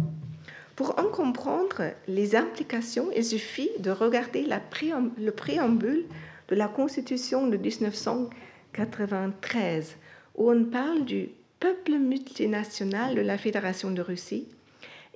[0.76, 6.06] Pour en comprendre les implications, il suffit de regarder le préambule
[6.48, 9.94] de la Constitution de 1993,
[10.36, 11.28] où on parle du
[11.62, 14.48] peuple multinational de la Fédération de Russie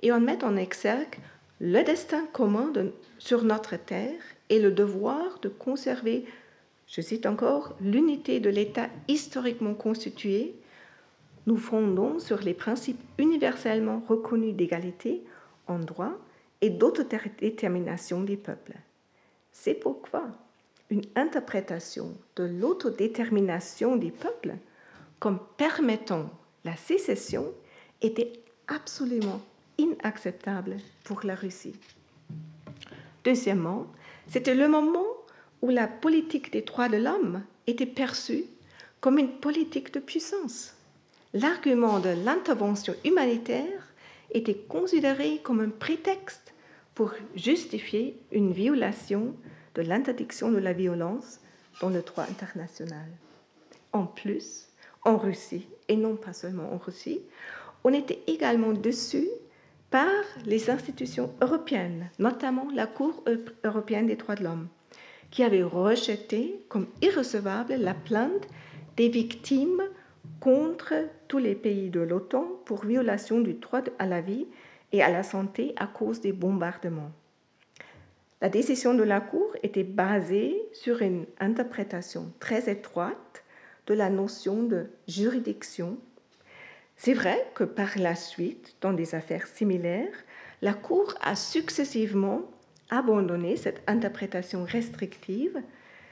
[0.01, 1.17] et on met en exergue
[1.59, 2.71] le destin commun
[3.17, 6.23] sur notre terre et le devoir de conserver,
[6.87, 10.55] je cite encore, l'unité de l'État historiquement constitué,
[11.47, 15.23] nous fondons sur les principes universellement reconnus d'égalité
[15.67, 16.13] en droit
[16.61, 18.77] et d'autodétermination des peuples.
[19.51, 20.23] C'est pourquoi
[20.91, 24.55] une interprétation de l'autodétermination des peuples
[25.19, 26.29] comme permettant
[26.63, 27.45] la sécession
[28.01, 28.33] était
[28.67, 29.41] absolument
[29.77, 31.75] inacceptable pour la Russie.
[33.23, 33.87] Deuxièmement,
[34.27, 35.05] c'était le moment
[35.61, 38.45] où la politique des droits de l'homme était perçue
[39.01, 40.75] comme une politique de puissance.
[41.33, 43.93] L'argument de l'intervention humanitaire
[44.31, 46.53] était considéré comme un prétexte
[46.95, 49.35] pour justifier une violation
[49.75, 51.39] de l'interdiction de la violence
[51.81, 53.07] dans le droit international.
[53.93, 54.67] En plus,
[55.03, 57.21] en Russie, et non pas seulement en Russie,
[57.83, 59.27] on était également dessus
[59.89, 60.11] par
[60.45, 63.23] les institutions européennes, notamment la Cour
[63.63, 64.67] européenne des droits de l'homme,
[65.31, 68.47] qui avait rejeté comme irrecevable la plainte
[68.97, 69.83] des victimes
[70.39, 70.93] contre
[71.27, 74.47] tous les pays de l'OTAN pour violation du droit à la vie
[74.91, 77.11] et à la santé à cause des bombardements.
[78.41, 83.43] La décision de la Cour était basée sur une interprétation très étroite
[83.87, 85.97] de la notion de juridiction.
[86.95, 90.13] C'est vrai que par la suite, dans des affaires similaires,
[90.61, 92.41] la Cour a successivement
[92.89, 95.61] abandonné cette interprétation restrictive,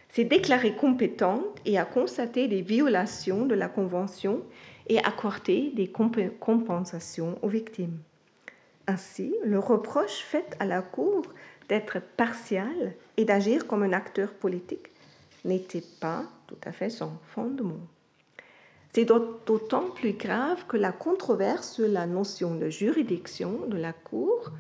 [0.10, 4.42] s'est déclarée compétente et a constaté des violations de la Convention
[4.88, 7.98] et accordé des compensations aux victimes.
[8.88, 11.24] Ainsi, le reproche fait à la Cour
[11.68, 14.92] d'être partial et d'agir comme un acteur politique
[15.46, 17.80] n'était pas tout à fait sans fondement.
[18.94, 24.52] C'est d'autant plus grave que la controverse sur la notion de juridiction de la Cour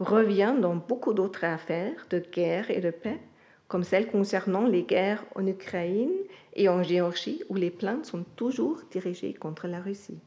[0.00, 3.20] revient dans beaucoup d'autres affaires de guerre et de paix,
[3.68, 6.10] comme celle concernant les guerres en Ukraine
[6.54, 10.18] et en Géorgie, où les plaintes sont toujours dirigées contre la Russie.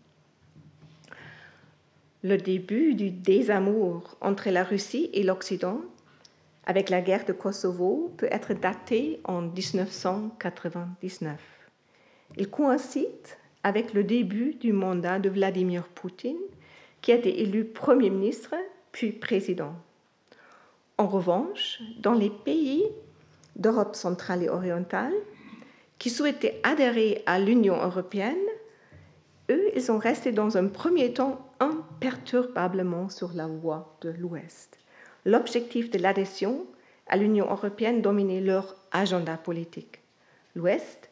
[2.23, 5.81] Le début du désamour entre la Russie et l'Occident
[6.65, 11.39] avec la guerre de Kosovo peut être daté en 1999.
[12.37, 13.27] Il coïncide
[13.63, 16.37] avec le début du mandat de Vladimir Poutine,
[17.01, 18.55] qui a été élu Premier ministre
[18.91, 19.73] puis président.
[20.97, 22.85] En revanche, dans les pays
[23.55, 25.13] d'Europe centrale et orientale
[25.97, 28.37] qui souhaitaient adhérer à l'Union européenne,
[29.49, 34.77] eux, ils sont restés dans un premier temps imperturbablement sur la voie de l'Ouest
[35.25, 36.65] l'objectif de l'adhésion
[37.07, 39.99] à l'Union européenne dominait leur agenda politique.
[40.55, 41.09] L'Ouest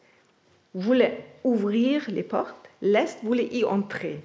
[0.74, 4.20] voulait ouvrir les portes, l'Est voulait y entrer.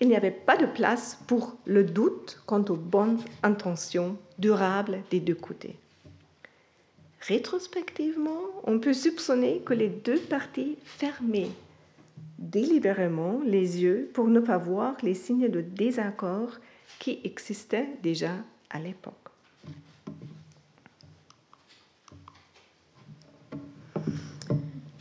[0.00, 5.20] Il n'y avait pas de place pour le doute quant aux bonnes intentions durables des
[5.20, 5.76] deux côtés.
[7.20, 11.50] Rétrospectivement, on peut soupçonner que les deux parties fermaient
[12.38, 16.58] délibérément les yeux pour ne pas voir les signes de désaccord
[16.98, 18.32] qui existaient déjà
[18.78, 19.14] l'époque.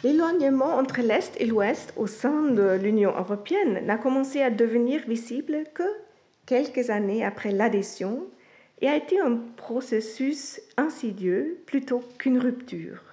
[0.03, 5.65] L'éloignement entre l'Est et l'Ouest au sein de l'Union européenne n'a commencé à devenir visible
[5.73, 5.83] que
[6.45, 8.25] quelques années après l'adhésion
[8.81, 13.03] et a été un processus insidieux plutôt qu'une rupture.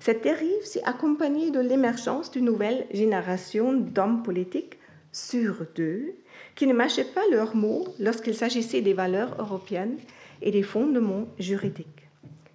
[0.00, 4.77] Cette dérive s'est accompagnée de l'émergence d'une nouvelle génération d'hommes politiques
[5.12, 6.14] sur deux
[6.54, 9.98] qui ne mâchaient pas leurs mots lorsqu'il s'agissait des valeurs européennes
[10.42, 12.08] et des fondements juridiques.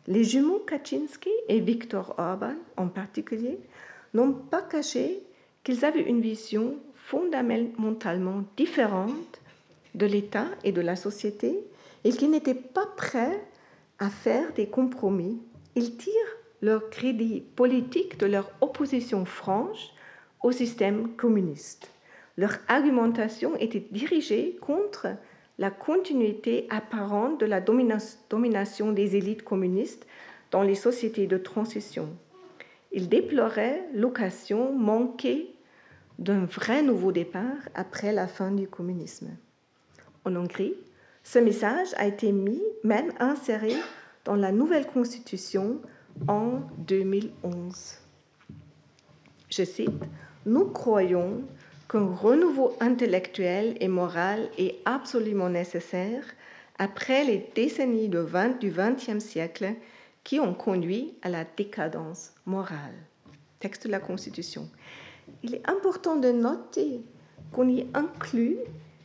[0.08, 3.58] Les jumeaux Kaczynski et Viktor Orban en particulier
[4.14, 5.24] n'ont pas caché
[5.64, 9.42] qu'ils avaient une vision fondamentalement différente
[9.96, 11.58] de l'État et de la société
[12.04, 13.42] et qu'ils n'étaient pas prêts
[14.00, 15.40] à faire des compromis.
[15.76, 16.14] Ils tirent
[16.62, 19.92] leur crédit politique de leur opposition franche
[20.44, 21.93] au système communiste.
[22.38, 25.08] Leur argumentation était dirigée contre
[25.60, 30.08] la continuité apparente de la domination des élites communistes
[30.50, 32.10] dans les sociétés de transition.
[32.92, 35.54] Ils déploraient l'occasion manquée
[36.20, 39.30] d'un vrai nouveau départ après la fin du communisme.
[40.26, 40.76] En Hongrie,
[41.24, 43.74] ce message a été mis, même inséré
[44.26, 45.80] dans la nouvelle constitution
[46.28, 47.98] en 2011.
[49.50, 49.90] Je cite,
[50.46, 51.42] Nous croyons
[51.94, 56.24] qu'un renouveau intellectuel et moral est absolument nécessaire
[56.80, 59.76] après les décennies du XXe siècle
[60.24, 62.96] qui ont conduit à la décadence morale.
[63.60, 64.68] Texte de la Constitution.
[65.44, 67.02] Il est important de noter
[67.52, 68.58] qu'on y inclut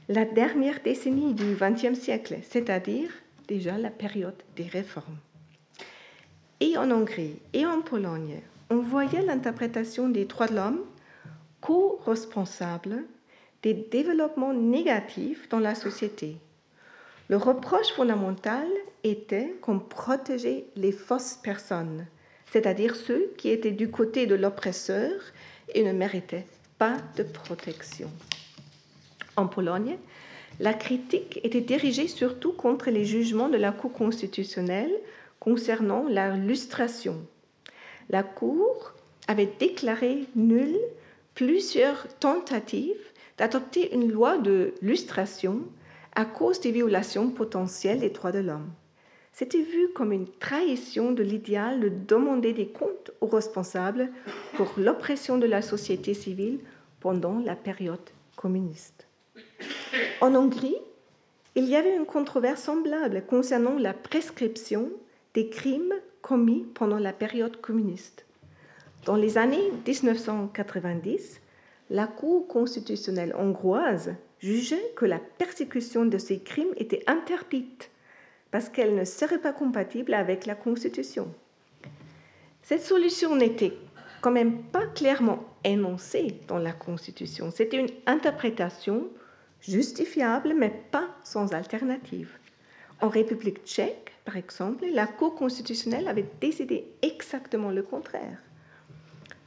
[0.08, 3.10] la dernière décennie du XXe siècle, c'est-à-dire
[3.48, 5.18] déjà la période des réformes.
[6.60, 10.80] Et en Hongrie et en Pologne, on voyait l'interprétation des droits de l'homme
[11.68, 13.04] co-responsable
[13.62, 16.36] des développements négatifs dans la société.
[17.28, 18.66] Le reproche fondamental
[19.04, 22.06] était qu'on protégeait les fausses personnes,
[22.50, 25.12] c'est-à-dire ceux qui étaient du côté de l'oppresseur
[25.74, 26.46] et ne méritaient
[26.78, 28.08] pas de protection.
[29.36, 29.98] En Pologne,
[30.60, 34.94] la critique était dirigée surtout contre les jugements de la Cour constitutionnelle
[35.38, 37.26] concernant la lustration.
[38.08, 38.94] La Cour
[39.26, 40.78] avait déclaré nulle
[41.38, 45.60] plusieurs tentatives d'adopter une loi de lustration
[46.16, 48.68] à cause des violations potentielles des droits de l'homme.
[49.32, 54.08] C'était vu comme une trahison de l'idéal de demander des comptes aux responsables
[54.56, 56.58] pour l'oppression de la société civile
[56.98, 59.06] pendant la période communiste.
[60.20, 60.74] En Hongrie,
[61.54, 64.90] il y avait une controverse semblable concernant la prescription
[65.34, 68.24] des crimes commis pendant la période communiste.
[69.04, 71.40] Dans les années 1990,
[71.90, 77.90] la Cour constitutionnelle hongroise jugeait que la persécution de ces crimes était interdite
[78.50, 81.28] parce qu'elle ne serait pas compatible avec la Constitution.
[82.62, 83.72] Cette solution n'était
[84.20, 87.50] quand même pas clairement énoncée dans la Constitution.
[87.50, 89.08] C'était une interprétation
[89.60, 92.36] justifiable, mais pas sans alternative.
[93.00, 98.38] En République tchèque, par exemple, la Cour constitutionnelle avait décidé exactement le contraire.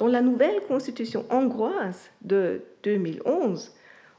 [0.01, 3.71] Dans la nouvelle constitution hongroise de 2011,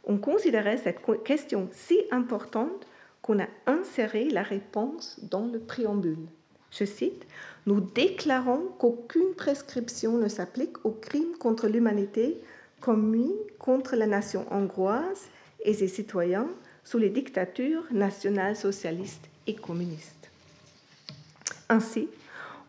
[0.05, 2.87] on considérait cette question si importante
[3.21, 6.29] qu'on a inséré la réponse dans le préambule.
[6.71, 7.27] Je cite,
[7.67, 12.41] Nous déclarons qu'aucune prescription ne s'applique aux crimes contre l'humanité
[12.81, 15.31] commis contre la nation hongroise
[15.65, 16.47] et ses citoyens
[16.85, 20.31] sous les dictatures nationales socialistes et communistes.
[21.69, 22.09] Ainsi,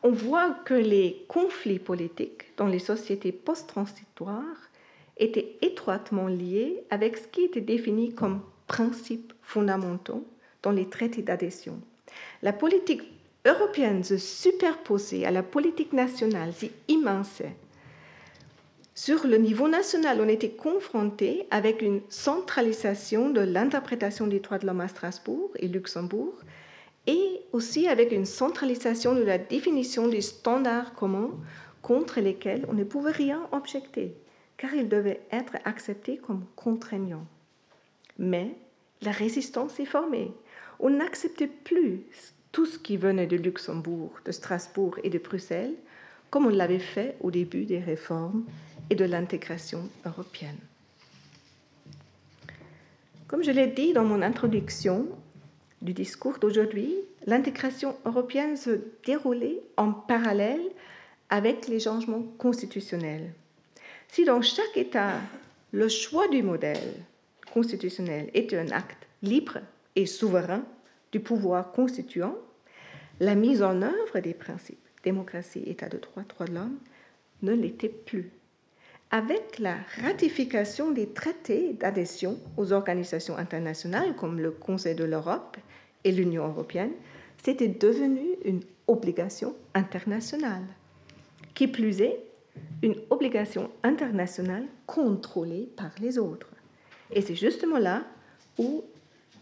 [0.04, 4.70] on voit que les conflits politiques dans les sociétés post-transitoires
[5.18, 10.28] étaient étroitement liés avec ce qui était défini comme principes fondamentaux
[10.62, 11.80] dans les traités d'adhésion.
[12.42, 13.04] La politique
[13.46, 17.42] européenne se superposait à la politique nationale si immense.
[18.96, 24.68] Sur le niveau national, on était confronté avec une centralisation de l'interprétation des droits de
[24.68, 26.36] l'homme à Strasbourg et Luxembourg,
[27.08, 31.32] et aussi avec une centralisation de la définition des standards communs
[31.82, 34.16] contre lesquels on ne pouvait rien objecter,
[34.58, 37.28] car ils devaient être acceptés comme contraignants.
[38.18, 38.56] Mais
[39.02, 40.32] la résistance est formée.
[40.80, 42.02] On n'acceptait plus
[42.52, 45.74] tout ce qui venait de Luxembourg, de Strasbourg et de Bruxelles,
[46.30, 48.46] comme on l'avait fait au début des réformes
[48.90, 50.58] et de l'intégration européenne.
[53.28, 55.08] Comme je l'ai dit dans mon introduction
[55.84, 56.96] du discours d'aujourd'hui,
[57.28, 60.64] l'intégration européenne se déroulait en parallèle
[61.30, 63.34] avec les changements constitutionnels.
[64.08, 65.20] Si dans chaque État,
[65.72, 66.94] le choix du modèle
[67.52, 69.60] constitutionnel était un acte libre
[69.96, 70.64] et souverain
[71.12, 72.36] du pouvoir constituant,
[73.20, 76.78] la mise en œuvre des principes démocratie, État de droit, droit de l'homme
[77.42, 78.32] ne l'était plus.
[79.14, 85.56] Avec la ratification des traités d'adhésion aux organisations internationales comme le Conseil de l'Europe
[86.04, 86.94] et l'Union européenne,
[87.44, 90.64] c'était devenu une obligation internationale.
[91.54, 92.24] Qui plus est,
[92.82, 96.50] une obligation internationale contrôlée par les autres.
[97.12, 98.06] Et c'est justement là
[98.58, 98.84] où,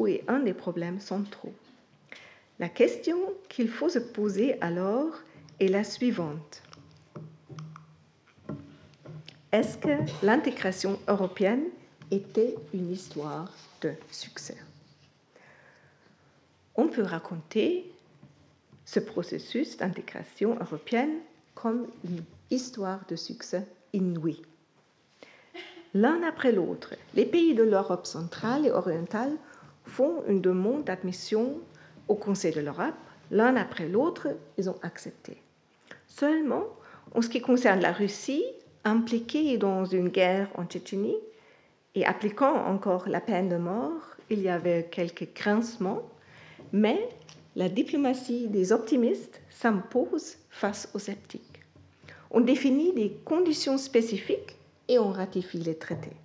[0.06, 1.54] est un des problèmes centraux.
[2.60, 3.18] La question
[3.48, 5.14] qu'il faut se poser alors
[5.62, 6.62] est la suivante.
[9.52, 11.66] Est-ce que l'intégration européenne
[12.10, 14.56] était une histoire de succès?
[16.76, 17.92] On peut raconter
[18.86, 21.18] ce processus d'intégration européenne
[21.54, 24.42] comme une histoire de succès inouïe.
[25.94, 29.36] L'un après l'autre, les pays de l'Europe centrale et orientale
[29.84, 31.60] font une demande d'admission
[32.08, 32.96] au Conseil de l'Europe.
[33.32, 35.42] L'un après l'autre, ils ont accepté.
[36.08, 36.64] Seulement,
[37.14, 38.46] en ce qui concerne la Russie,
[38.84, 41.18] impliquée dans une guerre en Tchétchénie
[41.96, 46.04] et appliquant encore la peine de mort, il y avait quelques grincements,
[46.72, 47.10] mais
[47.56, 51.62] la diplomatie des optimistes s'impose face aux sceptiques.
[52.32, 54.56] On définit des conditions spécifiques
[54.88, 56.16] et on ratifie les traités.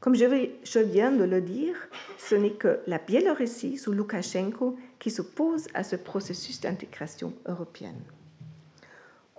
[0.00, 1.76] Comme je viens de le dire,
[2.18, 8.02] ce n'est que la Biélorussie sous Loukachenko qui s'oppose à ce processus d'intégration européenne.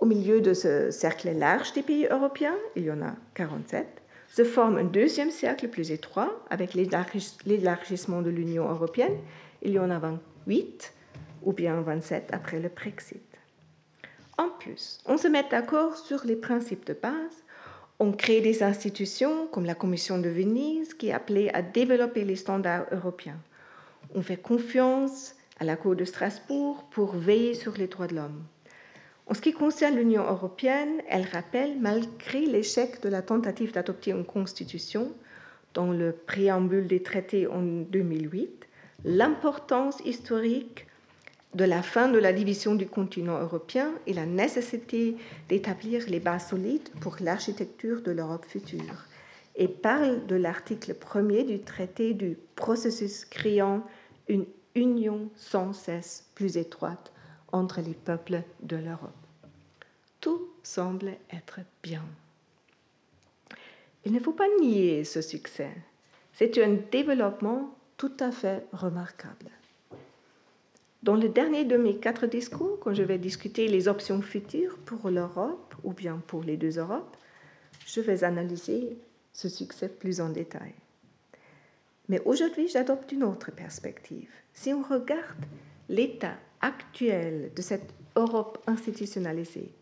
[0.00, 3.86] Au milieu de ce cercle large des pays européens, il y en a 47,
[4.28, 9.16] se forme un deuxième cercle plus étroit avec l'élargissement de l'Union européenne.
[9.62, 10.92] Il y en a 28
[11.42, 13.22] ou bien 27 après le Brexit.
[14.36, 17.42] En plus, on se met d'accord sur les principes de base.
[17.98, 22.36] On crée des institutions comme la Commission de Venise qui est appelée à développer les
[22.36, 23.40] standards européens.
[24.14, 28.44] On fait confiance à la Cour de Strasbourg pour veiller sur les droits de l'homme.
[29.30, 34.24] En ce qui concerne l'Union européenne, elle rappelle, malgré l'échec de la tentative d'adopter une
[34.24, 35.12] constitution
[35.74, 38.66] dans le préambule des traités en 2008,
[39.04, 40.86] l'importance historique
[41.54, 45.16] de la fin de la division du continent européen et la nécessité
[45.50, 49.04] d'établir les bases solides pour l'architecture de l'Europe future,
[49.56, 53.82] et parle de l'article premier du traité du processus créant
[54.26, 57.12] une union sans cesse plus étroite
[57.52, 59.12] entre les peuples de l'Europe.
[60.20, 62.04] Tout semble être bien.
[64.04, 65.70] Il ne faut pas nier ce succès.
[66.32, 69.50] C'est un développement tout à fait remarquable.
[71.02, 75.10] Dans le dernier de mes quatre discours, quand je vais discuter les options futures pour
[75.10, 77.16] l'Europe ou bien pour les deux Europes,
[77.86, 78.98] je vais analyser
[79.32, 80.74] ce succès plus en détail.
[82.08, 84.30] Mais aujourd'hui, j'adopte une autre perspective.
[84.52, 85.44] Si on regarde
[85.88, 89.72] l'état actuel de cette Europe institutionnalisée,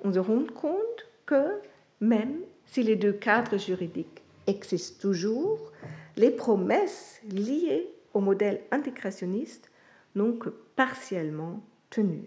[0.00, 1.60] on se rend compte que
[2.00, 5.72] même si les deux cadres juridiques existent toujours,
[6.16, 9.70] les promesses liées au modèle intégrationniste
[10.14, 12.24] n'ont que partiellement tenu.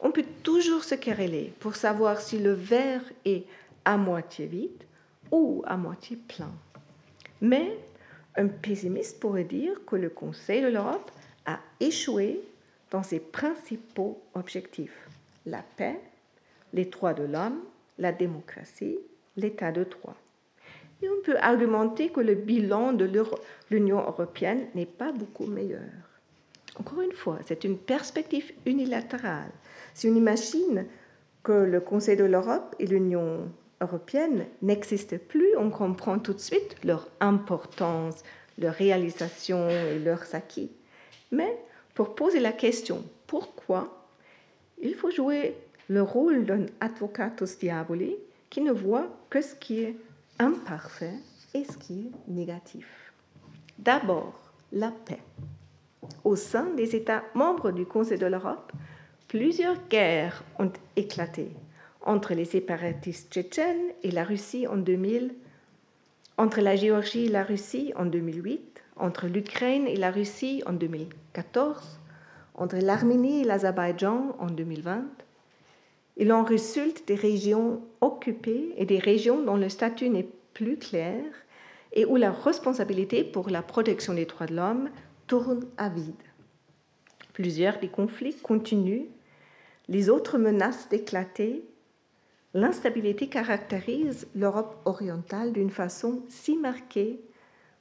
[0.00, 3.44] On peut toujours se quereller pour savoir si le verre est
[3.84, 4.84] à moitié vide
[5.30, 6.52] ou à moitié plein.
[7.40, 7.78] Mais
[8.36, 11.10] un pessimiste pourrait dire que le Conseil de l'Europe
[11.46, 12.40] a échoué
[12.94, 15.08] dans ses principaux objectifs,
[15.46, 15.98] la paix,
[16.72, 17.58] les droits de l'homme,
[17.98, 19.00] la démocratie,
[19.36, 20.14] l'état de droit.
[21.02, 23.10] Et on peut argumenter que le bilan de
[23.72, 25.80] l'Union européenne n'est pas beaucoup meilleur.
[26.78, 29.50] Encore une fois, c'est une perspective unilatérale.
[29.92, 30.86] Si on imagine
[31.42, 36.76] que le Conseil de l'Europe et l'Union européenne n'existent plus, on comprend tout de suite
[36.84, 38.22] leur importance,
[38.56, 40.70] leur réalisation et leurs acquis.
[41.32, 41.58] Mais
[41.94, 44.06] pour poser la question pourquoi,
[44.82, 45.56] il faut jouer
[45.88, 48.16] le rôle d'un advocatus diaboli
[48.50, 49.96] qui ne voit que ce qui est
[50.38, 51.14] imparfait
[51.54, 53.12] et ce qui est négatif?
[53.78, 54.38] D'abord,
[54.72, 55.20] la paix.
[56.22, 58.72] Au sein des États membres du Conseil de l'Europe,
[59.28, 61.48] plusieurs guerres ont éclaté
[62.02, 65.34] entre les séparatistes tchétchènes et la Russie en 2000,
[66.36, 71.23] entre la Géorgie et la Russie en 2008, entre l'Ukraine et la Russie en 2014,
[72.54, 75.04] entre l'Arménie et l'Azerbaïdjan en 2020.
[76.16, 81.24] Il en résulte des régions occupées et des régions dont le statut n'est plus clair
[81.92, 84.90] et où la responsabilité pour la protection des droits de l'homme
[85.26, 86.14] tourne à vide.
[87.32, 89.08] Plusieurs des conflits continuent,
[89.88, 91.64] les autres menacent d'éclater.
[92.54, 97.20] L'instabilité caractérise l'Europe orientale d'une façon si marquée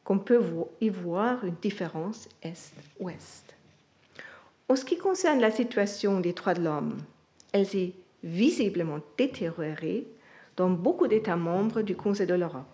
[0.04, 0.42] qu'on peut
[0.82, 3.56] y voir une différence Est-Ouest.
[4.70, 6.98] En ce qui concerne la situation des droits de l'homme,
[7.52, 7.94] elle s'est
[8.24, 10.08] visiblement détériorée
[10.56, 12.66] dans beaucoup d'États membres du Conseil de l'Europe.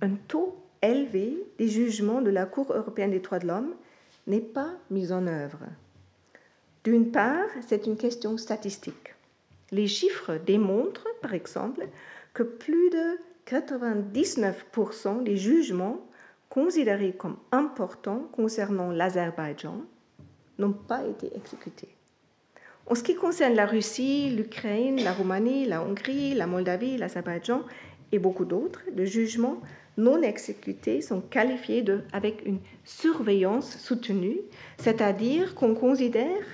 [0.00, 3.74] Un taux élevé des jugements de la Cour européenne des droits de l'homme
[4.26, 5.60] n'est pas mis en œuvre.
[6.84, 9.14] D'une part, c'est une question statistique.
[9.72, 11.88] Les chiffres démontrent, par exemple,
[12.34, 16.06] que plus de 99% des jugements
[16.48, 19.82] considérés comme importants concernant l'Azerbaïdjan
[20.58, 21.94] n'ont pas été exécutés.
[22.86, 27.62] En ce qui concerne la Russie, l'Ukraine, la Roumanie, la Hongrie, la Moldavie, l'Azerbaïdjan
[28.12, 29.60] et beaucoup d'autres, les jugements
[29.96, 34.38] non exécutés sont qualifiés de, avec une surveillance soutenue,
[34.78, 36.44] c'est-à-dire qu'on considère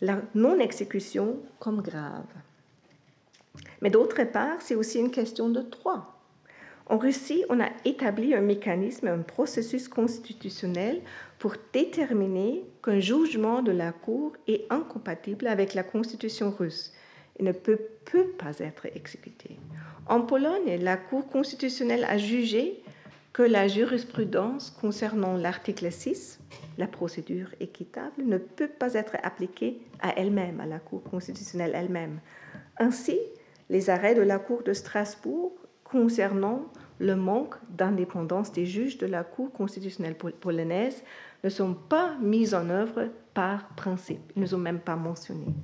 [0.00, 2.24] la non-exécution comme grave.
[3.82, 6.19] Mais d'autre part, c'est aussi une question de droit.
[6.90, 11.00] En Russie, on a établi un mécanisme, un processus constitutionnel
[11.38, 16.92] pour déterminer qu'un jugement de la Cour est incompatible avec la constitution russe
[17.38, 17.78] et ne peut,
[18.36, 19.56] pas être exécuté.
[20.08, 22.82] En Pologne, la Cour constitutionnelle a jugé
[23.32, 26.40] que la jurisprudence concernant l'article 6,
[26.76, 32.18] la procédure équitable, ne peut pas être appliquée à elle-même, à la Cour constitutionnelle elle-même.
[32.78, 33.20] Ainsi,
[33.68, 35.52] les arrêts de la Cour de Strasbourg
[35.84, 36.64] concernant
[37.00, 41.02] le manque d'indépendance des juges de la Cour constitutionnelle polonaise
[41.42, 44.20] ne sont pas mis en œuvre par principe.
[44.36, 45.54] Ils ne sont même pas mentionnés.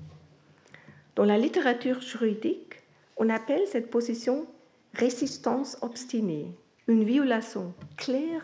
[1.15, 2.83] Dans la littérature juridique,
[3.19, 4.47] on appelle cette position
[4.95, 6.57] résistance obstinée,
[6.89, 8.43] une violation claire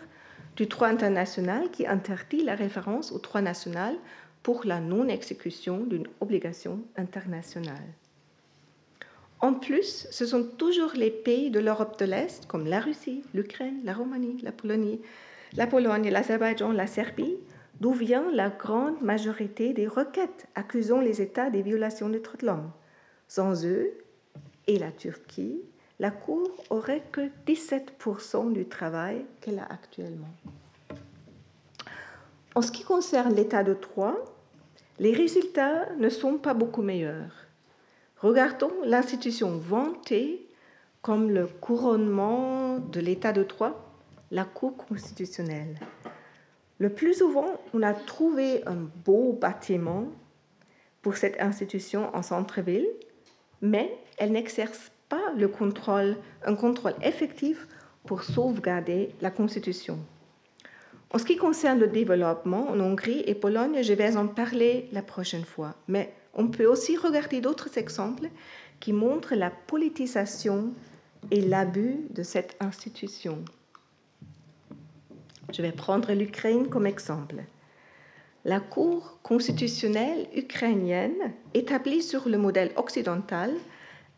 [0.57, 3.97] du droit international qui interdit la référence au droit national
[4.43, 7.95] pour la non-exécution d'une obligation internationale.
[9.43, 13.81] En plus, ce sont toujours les pays de l'Europe de l'Est, comme la Russie, l'Ukraine,
[13.83, 15.01] la Roumanie, la Pologne,
[15.57, 17.37] la Pologne, l'Azerbaïdjan, la Serbie,
[17.81, 22.47] d'où vient la grande majorité des requêtes accusant les États des violations des droits de
[22.47, 22.71] l'homme.
[23.27, 23.91] Sans eux
[24.69, 25.61] et la Turquie,
[25.99, 30.33] la Cour aurait que 17% du travail qu'elle a actuellement.
[32.55, 34.15] En ce qui concerne l'état de droit,
[35.01, 37.42] les résultats ne sont pas beaucoup meilleurs.
[38.23, 40.47] Regardons l'institution vantée
[41.03, 43.93] comme le couronnement de l'état de droit,
[44.31, 45.81] la Cour constitutionnelle.
[46.79, 50.07] Le plus souvent, on a trouvé un beau bâtiment
[51.03, 52.87] pour cette institution en centre-ville,
[53.61, 57.67] mais elle n'exerce pas le contrôle, un contrôle effectif
[58.07, 59.99] pour sauvegarder la Constitution.
[61.11, 65.03] En ce qui concerne le développement en Hongrie et Pologne, je vais en parler la
[65.03, 65.75] prochaine fois.
[65.89, 68.29] Mais on peut aussi regarder d'autres exemples
[68.81, 70.73] qui montrent la politisation
[71.31, 73.45] et l'abus de cette institution.
[75.53, 77.37] Je vais prendre l'Ukraine comme exemple.
[78.45, 83.53] La Cour constitutionnelle ukrainienne, établie sur le modèle occidental,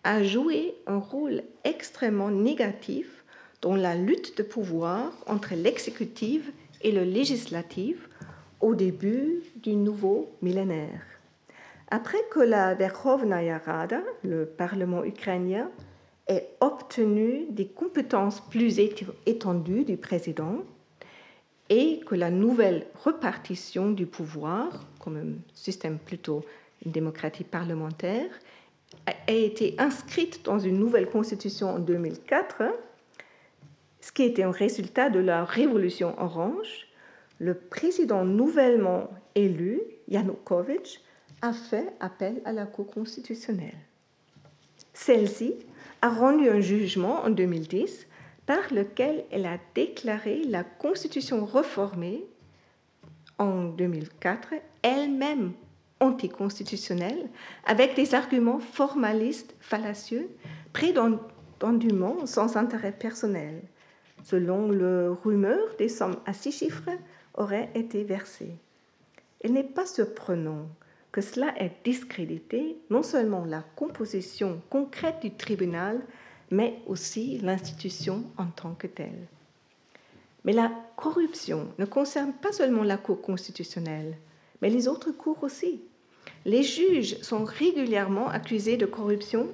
[0.05, 3.25] a joué un rôle extrêmement négatif
[3.61, 6.53] dans la lutte de pouvoir entre l'exécutif
[6.83, 8.09] et le législatif
[8.61, 11.14] au début du nouveau millénaire.
[11.95, 15.71] Après que la Verkhovnaya Rada, le Parlement ukrainien,
[16.27, 20.65] ait obtenu des compétences plus étendues du président
[21.69, 26.45] et que la nouvelle repartition du pouvoir, comme un système plutôt
[26.85, 28.41] une démocratie parlementaire,
[29.07, 32.65] a été inscrite dans une nouvelle constitution en 2004,
[34.01, 36.89] ce qui était un résultat de la révolution orange,
[37.39, 41.04] le président nouvellement élu, Yanukovych,
[41.45, 43.77] a fait appel à la Cour constitutionnelle.
[44.95, 45.55] Celle-ci
[46.01, 48.07] a rendu un jugement en 2010
[48.47, 52.25] par lequel elle a déclaré la Constitution réformée
[53.39, 55.53] en 2004 elle-même
[56.01, 57.29] anticonstitutionnelle
[57.67, 60.31] avec des arguments formalistes fallacieux,
[60.73, 63.61] prétendument sans intérêt personnel.
[64.23, 66.91] Selon le rumeur, des sommes à six chiffres
[67.35, 68.57] auraient été versées.
[69.43, 70.69] Il n'est pas surprenant
[71.15, 76.01] que cela ait discrédité non seulement la composition concrète du tribunal,
[76.51, 79.29] mais aussi l'institution en tant que telle.
[80.45, 84.17] Mais la corruption ne concerne pas seulement la Cour constitutionnelle,
[84.61, 85.83] mais les autres cours aussi.
[86.47, 89.47] Les juges sont régulièrement accusés de corruption,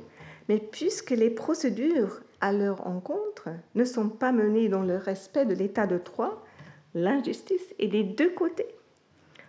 [0.48, 5.54] mais puisque les procédures à leur encontre ne sont pas menées dans le respect de
[5.54, 6.42] l'état de droit,
[6.94, 8.74] l'injustice est des deux côtés.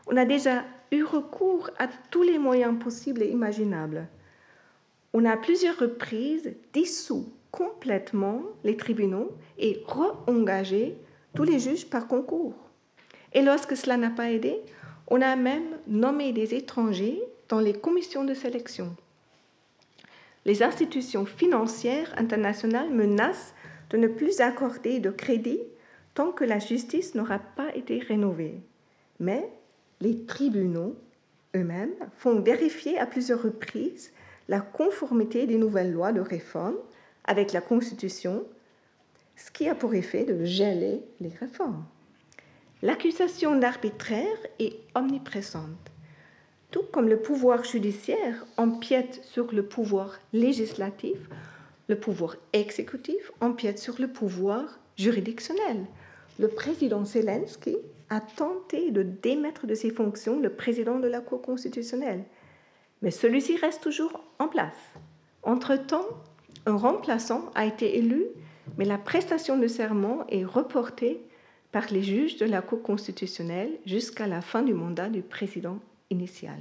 [0.07, 4.07] On a déjà eu recours à tous les moyens possibles et imaginables.
[5.13, 10.95] On a à plusieurs reprises dissous complètement les tribunaux et re-engagé
[11.35, 12.55] tous les juges par concours.
[13.33, 14.59] Et lorsque cela n'a pas aidé,
[15.07, 18.95] on a même nommé des étrangers dans les commissions de sélection.
[20.45, 23.53] Les institutions financières internationales menacent
[23.89, 25.59] de ne plus accorder de crédit
[26.13, 28.55] tant que la justice n'aura pas été rénovée.
[29.19, 29.49] Mais
[30.01, 30.95] les tribunaux
[31.55, 34.11] eux-mêmes font vérifier à plusieurs reprises
[34.49, 36.77] la conformité des nouvelles lois de réforme
[37.23, 38.43] avec la Constitution,
[39.35, 41.85] ce qui a pour effet de geler les réformes.
[42.81, 45.91] L'accusation d'arbitraire est omniprésente.
[46.71, 51.17] Tout comme le pouvoir judiciaire empiète sur le pouvoir législatif,
[51.87, 55.85] le pouvoir exécutif empiète sur le pouvoir juridictionnel.
[56.39, 57.77] Le président Zelensky
[58.11, 62.25] a tenté de démettre de ses fonctions le président de la Cour constitutionnelle,
[63.01, 64.75] mais celui-ci reste toujours en place.
[65.43, 66.05] Entre-temps,
[66.65, 68.25] un remplaçant a été élu,
[68.77, 71.21] mais la prestation de serment est reportée
[71.71, 76.59] par les juges de la Cour constitutionnelle jusqu'à la fin du mandat du président initial.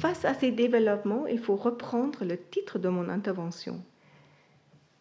[0.00, 3.80] Face à ces développements, il faut reprendre le titre de mon intervention.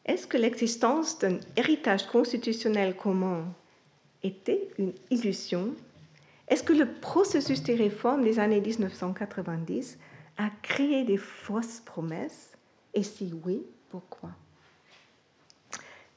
[0.05, 3.45] Est-ce que l'existence d'un héritage constitutionnel commun
[4.23, 5.73] était une illusion.
[6.47, 9.97] Est-ce que le processus des réformes des années 1990
[10.37, 12.57] a créé des fausses promesses?
[12.93, 14.29] Et si oui, pourquoi?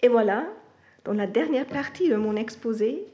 [0.02, 0.46] Et voilà,
[1.04, 3.06] dans la dernière partie de mon exposé,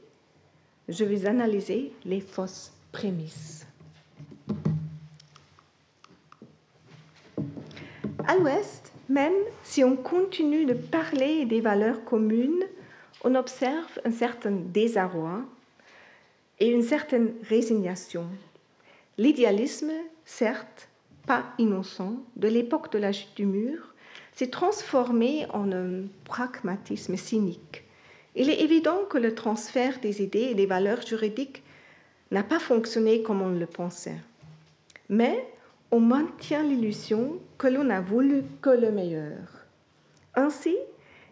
[0.89, 3.65] je vais analyser les fausses prémices.
[8.25, 9.33] À l'ouest, même
[9.63, 12.63] si on continue de parler des valeurs communes,
[13.23, 15.41] on observe un certain désarroi
[16.59, 18.27] et une certaine résignation.
[19.17, 19.91] L'idéalisme,
[20.25, 20.89] certes
[21.25, 23.93] pas innocent, de l'époque de la chute du mur,
[24.33, 27.83] s'est transformé en un pragmatisme cynique.
[28.35, 31.63] Il est évident que le transfert des idées et des valeurs juridiques
[32.31, 34.19] n'a pas fonctionné comme on le pensait.
[35.07, 35.47] Mais
[35.91, 39.67] on maintient l'illusion que l'on a voulu que le meilleur.
[40.35, 40.75] Ainsi,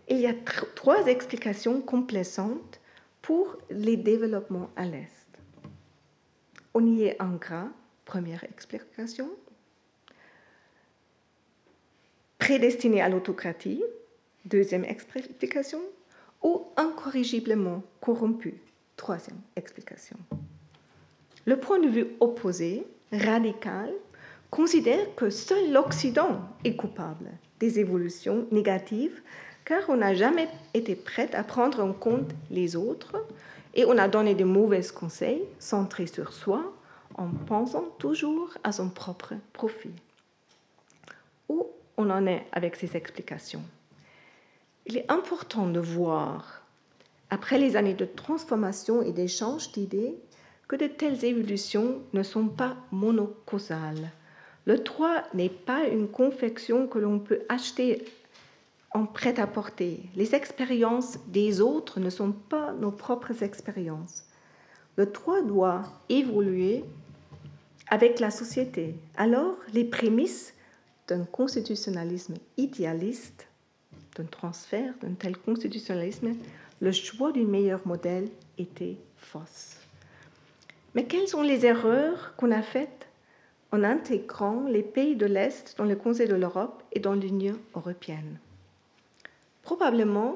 [0.10, 0.34] il y a
[0.76, 2.80] trois explications complaisantes
[3.22, 5.28] pour les développements à l'Est.
[6.74, 7.70] On y est ingrat,
[8.06, 9.30] première explication.
[12.40, 13.84] Prédestiné à l'autocratie,
[14.46, 15.82] deuxième explication.
[16.44, 18.56] Ou incorrigiblement corrompu,
[18.98, 20.18] troisième explication.
[21.46, 23.94] Le point de vue opposé, radical,
[24.50, 27.30] considère que seul l'Occident est coupable
[27.60, 29.22] des évolutions négatives
[29.66, 33.16] car on n'a jamais été prêt à prendre en compte les autres
[33.74, 36.74] Et on a donné de mauvais conseils centrés sur soi
[37.16, 39.94] en pensant toujours à son propre profit.
[41.48, 43.64] Où on en est avec ces explications?
[44.88, 46.64] Il est important de voir,
[47.30, 50.16] après les années de transformation et d'échange d'idées,
[50.68, 54.12] que de telles évolutions ne sont pas monocausales.
[54.66, 58.06] Le droit n'est pas une confection que l'on peut acheter
[58.94, 60.02] en prêt-à-porter.
[60.16, 64.26] Les expériences des autres ne sont pas nos propres expériences.
[64.98, 66.84] Le droit doit évoluer
[67.88, 68.96] avec la société.
[69.16, 70.54] Alors, les prémices
[71.08, 73.48] d'un constitutionnalisme idéaliste,
[74.16, 76.36] d'un transfert d'un tel constitutionnalisme,
[76.82, 78.28] le choix du meilleur modèle
[78.58, 79.78] était fausse.
[80.96, 83.08] Mais quelles sont les erreurs qu'on a faites
[83.72, 88.38] en intégrant les pays de l'Est dans le Conseil de l'Europe et dans l'Union européenne?
[89.64, 90.36] Probablement,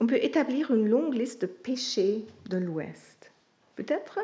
[0.00, 3.32] on peut établir une longue liste de péchés de l'Ouest.
[3.76, 4.20] Peut-être?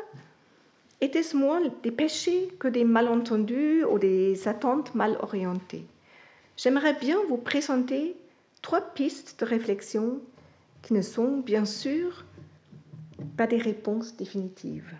[1.01, 5.85] Était-ce moins des péchés que des malentendus ou des attentes mal orientées.
[6.57, 8.15] J'aimerais bien vous présenter
[8.61, 10.21] trois pistes de réflexion
[10.81, 12.23] qui ne sont bien sûr
[13.35, 14.93] pas des réponses définitives.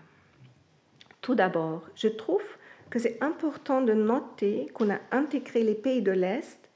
[1.22, 2.44] Tout d'abord, je trouve
[2.90, 6.70] que c'est important de noter qu'on a intégré les pays de l'Est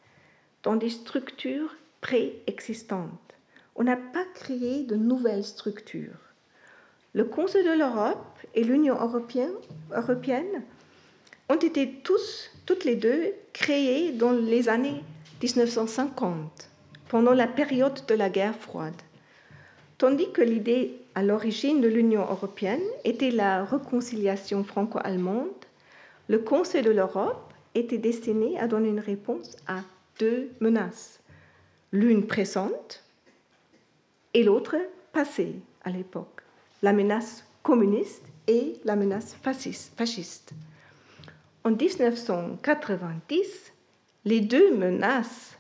[0.63, 3.35] dans des structures préexistantes.
[3.77, 6.19] On n'a pas créé de nouvelles structures.
[7.13, 10.63] Le Conseil de l'Europe et l'Union européenne,
[11.49, 15.03] ont été tous, toutes les deux, créés dans les années
[15.43, 16.69] 1950,
[17.09, 18.95] pendant la période de la guerre froide.
[19.99, 25.49] Tandis que l'idée à l'origine de l'Union européenne était la réconciliation franco-allemande,
[26.29, 29.81] le Conseil de l'Europe était destiné à donner une réponse à
[30.19, 31.20] deux menaces,
[31.93, 33.05] l'une présente
[34.35, 34.77] et l'autre
[35.13, 36.43] passée à l'époque,
[36.83, 40.53] la menace communiste et la menace fasciste.
[41.65, 43.73] En 1990,
[44.25, 45.59] les deux menaces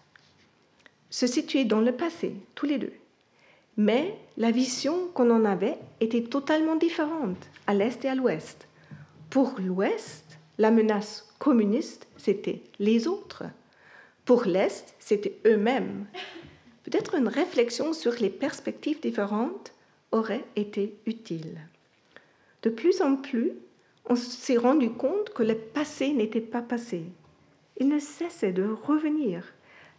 [1.10, 2.92] se situaient dans le passé, tous les deux.
[3.76, 8.66] Mais la vision qu'on en avait était totalement différente à l'Est et à l'Ouest.
[9.30, 13.44] Pour l'Ouest, la menace communiste, c'était les autres.
[14.30, 16.06] Pour l'Est, c'était eux-mêmes.
[16.84, 19.72] Peut-être une réflexion sur les perspectives différentes
[20.12, 21.58] aurait été utile.
[22.62, 23.50] De plus en plus,
[24.08, 27.02] on s'est rendu compte que le passé n'était pas passé.
[27.78, 29.42] Il ne cessait de revenir.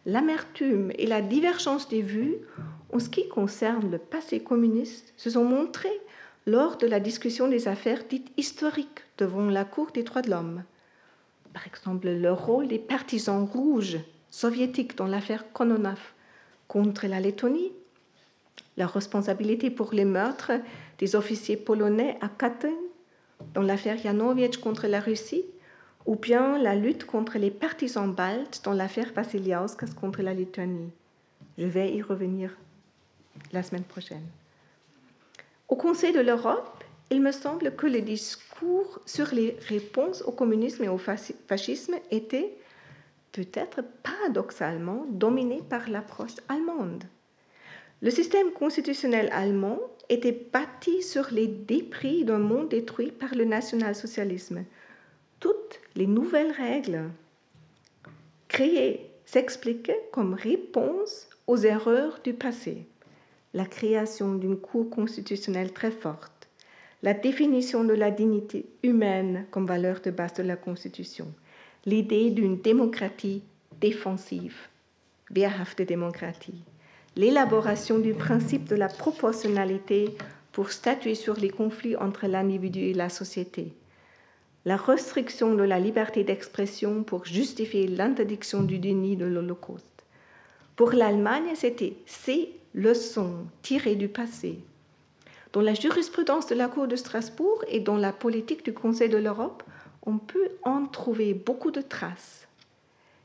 [0.05, 2.38] L'amertume et la divergence des vues
[2.93, 5.99] en ce qui concerne le passé communiste se sont montrées
[6.45, 10.63] lors de la discussion des affaires dites historiques devant la Cour des droits de l'homme.
[11.51, 13.99] Par exemple, le rôle des partisans rouges
[14.32, 15.99] soviétiques dans l'affaire Kononov
[16.67, 17.71] contre la Lettonie,
[18.77, 20.53] la responsabilité pour les meurtres
[20.97, 22.73] des officiers polonais à Katyn
[23.53, 25.45] dans l'affaire Janowicz contre la Russie,
[26.05, 30.91] ou bien la lutte contre les partisans baltes dans l'affaire Vasiliauskas contre la Lituanie.
[31.57, 32.57] Je vais y revenir
[33.51, 34.25] la semaine prochaine.
[35.67, 40.84] Au Conseil de l'Europe, il me semble que les discours sur les réponses au communisme
[40.84, 42.55] et au fascisme étaient
[43.32, 47.03] peut-être paradoxalement dominés par l'approche allemande.
[48.01, 49.79] Le système constitutionnel allemand
[50.09, 54.65] était bâti sur les débris d'un monde détruit par le national-socialisme.
[55.39, 57.09] Toutes les nouvelles règles
[58.47, 62.86] créées s'expliquaient comme réponse aux erreurs du passé.
[63.53, 66.49] La création d'une Cour constitutionnelle très forte,
[67.03, 71.34] la définition de la dignité humaine comme valeur de base de la Constitution,
[71.86, 73.41] l'idée d'une démocratie
[73.79, 74.55] défensive,
[75.36, 76.61] wehrhafte démocratie,
[77.15, 80.15] l'élaboration du principe de la proportionnalité
[80.51, 83.73] pour statuer sur les conflits entre l'individu et la société,
[84.65, 89.86] la restriction de la liberté d'expression pour justifier l'interdiction du déni de l'Holocauste.
[90.75, 94.59] Pour l'Allemagne, c'était ces leçons tirées du passé.
[95.51, 99.17] Dans la jurisprudence de la Cour de Strasbourg et dans la politique du Conseil de
[99.17, 99.63] l'Europe,
[100.04, 102.47] on peut en trouver beaucoup de traces.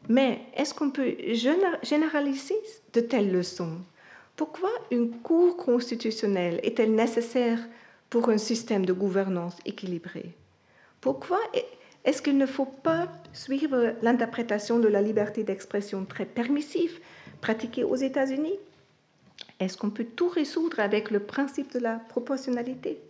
[0.09, 1.17] Mais est-ce qu'on peut
[1.83, 2.57] généraliser
[2.93, 3.79] de telles leçons?
[4.37, 7.59] Pourquoi une Cour constitutionnelle est-elle nécessaire
[8.11, 10.35] pour un système de gouvernance équilibré?
[11.01, 11.41] Pourquoi
[12.05, 17.01] est-ce qu'il ne faut pas suivre l'interprétation de la liberté d'expression très permissive
[17.41, 18.59] pratiquée aux États-Unis?
[19.59, 23.01] Est-ce qu'on peut tout résoudre avec le principe de la proportionnalité?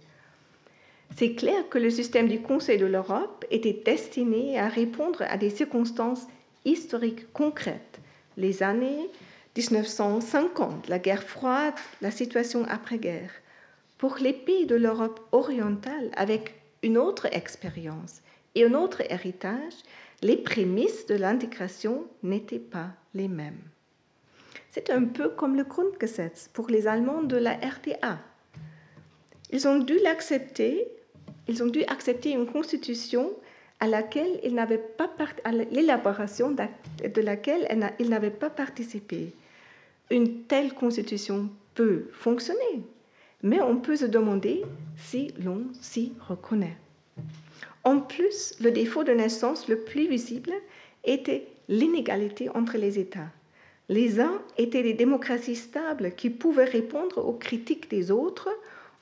[1.14, 5.50] C'est clair que le système du Conseil de l'Europe était destiné à répondre à des
[5.50, 6.26] circonstances
[6.64, 8.00] historiques concrètes,
[8.36, 9.08] les années
[9.56, 13.30] 1950, la guerre froide, la situation après-guerre.
[13.98, 18.20] pour les pays de l'Europe orientale avec une autre expérience
[18.54, 19.72] et un autre héritage,
[20.22, 23.60] les prémices de l'intégration n'étaient pas les mêmes.
[24.70, 28.18] C'est un peu comme le Grundgesetz pour les Allemands de la RTA.
[29.50, 30.86] Ils ont dû l'accepter,
[31.48, 33.32] ils ont dû accepter une constitution
[33.80, 35.10] à laquelle ils n'avaient pas
[35.70, 37.68] l'élaboration de laquelle
[37.98, 39.32] ils n'avaient pas participé.
[40.10, 42.82] Une telle constitution peut fonctionner,
[43.42, 44.62] mais on peut se demander
[44.96, 46.76] si l'on s'y reconnaît.
[47.84, 50.52] En plus, le défaut de naissance le plus visible
[51.04, 53.30] était l'inégalité entre les États.
[53.88, 58.48] Les uns étaient des démocraties stables qui pouvaient répondre aux critiques des autres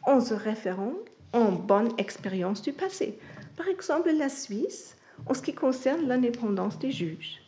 [0.03, 0.95] en se référant
[1.35, 3.19] en bonne expérience du passé.
[3.57, 7.41] Par exemple, la Suisse, en ce qui concerne l'indépendance des juges.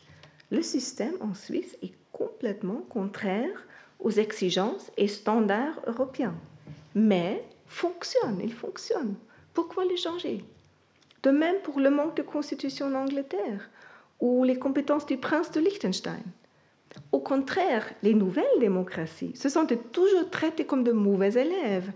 [0.51, 3.65] Le système en Suisse est complètement contraire
[3.99, 6.35] aux exigences et standards européens,
[6.95, 9.15] mais fonctionne, il fonctionne.
[9.53, 10.43] Pourquoi le changer?
[11.23, 13.69] De même pour le manque de constitution en Angleterre
[14.19, 16.23] ou les compétences du prince de Liechtenstein.
[17.11, 21.91] Au contraire, les nouvelles démocraties se sont toujours traitées comme de mauvais élèves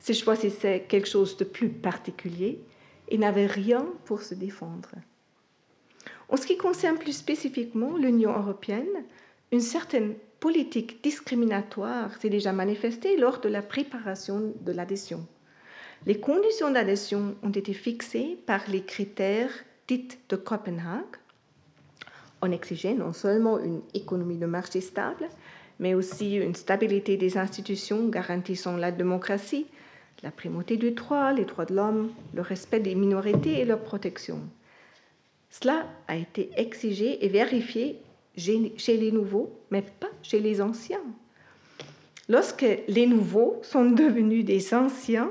[0.00, 2.60] s'ils choisissaient quelque chose de plus particulier
[3.08, 4.90] et n'avaient rien pour se défendre.
[6.28, 9.04] En ce qui concerne plus spécifiquement l'Union européenne,
[9.52, 15.26] une certaine politique discriminatoire s'est déjà manifestée lors de la préparation de l'adhésion.
[16.04, 19.50] Les conditions d'adhésion ont été fixées par les critères
[19.88, 21.16] dits de Copenhague.
[22.42, 25.28] On exigeait non seulement une économie de marché stable,
[25.78, 29.66] mais aussi une stabilité des institutions garantissant la démocratie,
[30.22, 34.40] la primauté du droit, les droits de l'homme, le respect des minorités et leur protection.
[35.50, 38.00] Cela a été exigé et vérifié
[38.36, 41.02] chez les nouveaux, mais pas chez les anciens.
[42.28, 45.30] Lorsque les nouveaux sont devenus des anciens,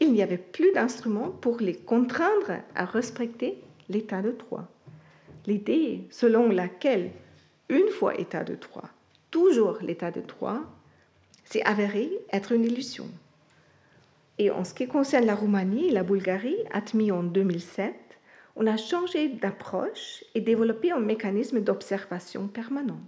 [0.00, 4.68] il n'y avait plus d'instruments pour les contraindre à respecter l'état de droit.
[5.46, 7.10] L'idée selon laquelle,
[7.68, 8.88] une fois état de droit,
[9.30, 10.60] toujours l'état de droit,
[11.44, 13.08] s'est avérée être une illusion.
[14.42, 17.94] Et en ce qui concerne la Roumanie et la Bulgarie, admis en 2007,
[18.56, 22.98] on a changé d'approche et développé un mécanisme d'observation permanente.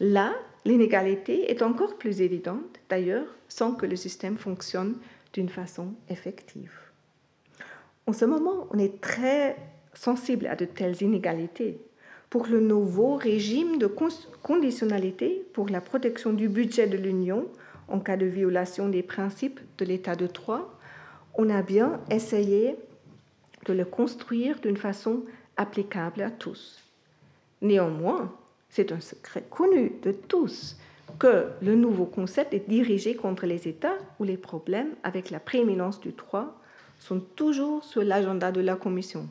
[0.00, 0.32] Là,
[0.64, 4.96] l'inégalité est encore plus évidente, d'ailleurs, sans que le système fonctionne
[5.34, 6.72] d'une façon effective.
[8.06, 9.54] En ce moment, on est très
[9.92, 11.78] sensible à de telles inégalités.
[12.30, 13.86] Pour le nouveau régime de
[14.42, 17.48] conditionnalité pour la protection du budget de l'Union
[17.88, 20.78] en cas de violation des principes de l'état de droit,
[21.34, 22.76] on a bien essayé
[23.66, 25.22] de le construire d'une façon
[25.56, 26.82] applicable à tous.
[27.60, 28.32] Néanmoins,
[28.70, 30.76] c'est un secret connu de tous
[31.18, 36.00] que le nouveau concept est dirigé contre les États où les problèmes avec la prééminence
[36.00, 36.54] du droit
[36.98, 39.28] sont toujours sur l'agenda de la Commission.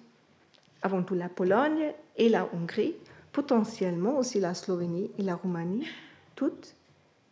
[0.81, 2.95] Avant tout la Pologne et la Hongrie,
[3.31, 5.87] potentiellement aussi la Slovénie et la Roumanie,
[6.35, 6.73] toutes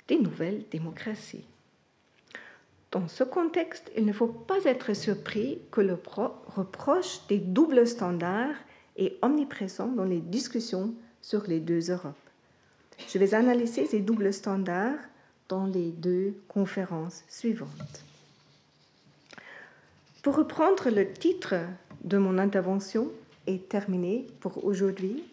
[0.08, 1.46] des nouvelles démocraties.
[2.92, 5.98] Dans ce contexte, il ne faut pas être surpris que le
[6.48, 8.56] reproche des doubles standards
[8.96, 12.16] est omniprésent dans les discussions sur les deux Europes.
[13.10, 15.00] Je vais analyser ces doubles standards
[15.50, 18.04] dans les deux conférences suivantes.
[20.24, 21.56] Pour reprendre le titre
[22.04, 23.12] de mon intervention
[23.46, 25.24] et terminer pour aujourd'hui,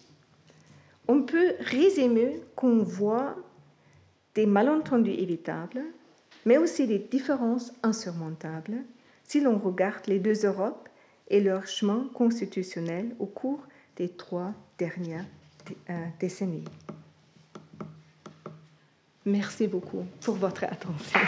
[1.08, 3.36] on peut résumer qu'on voit
[4.34, 5.82] des malentendus évitables,
[6.46, 8.78] mais aussi des différences insurmontables
[9.24, 10.88] si l'on regarde les deux Europes
[11.28, 13.62] et leur chemin constitutionnel au cours
[13.96, 15.26] des trois dernières
[15.90, 16.64] euh, décennies.
[19.24, 21.20] Merci beaucoup pour votre attention.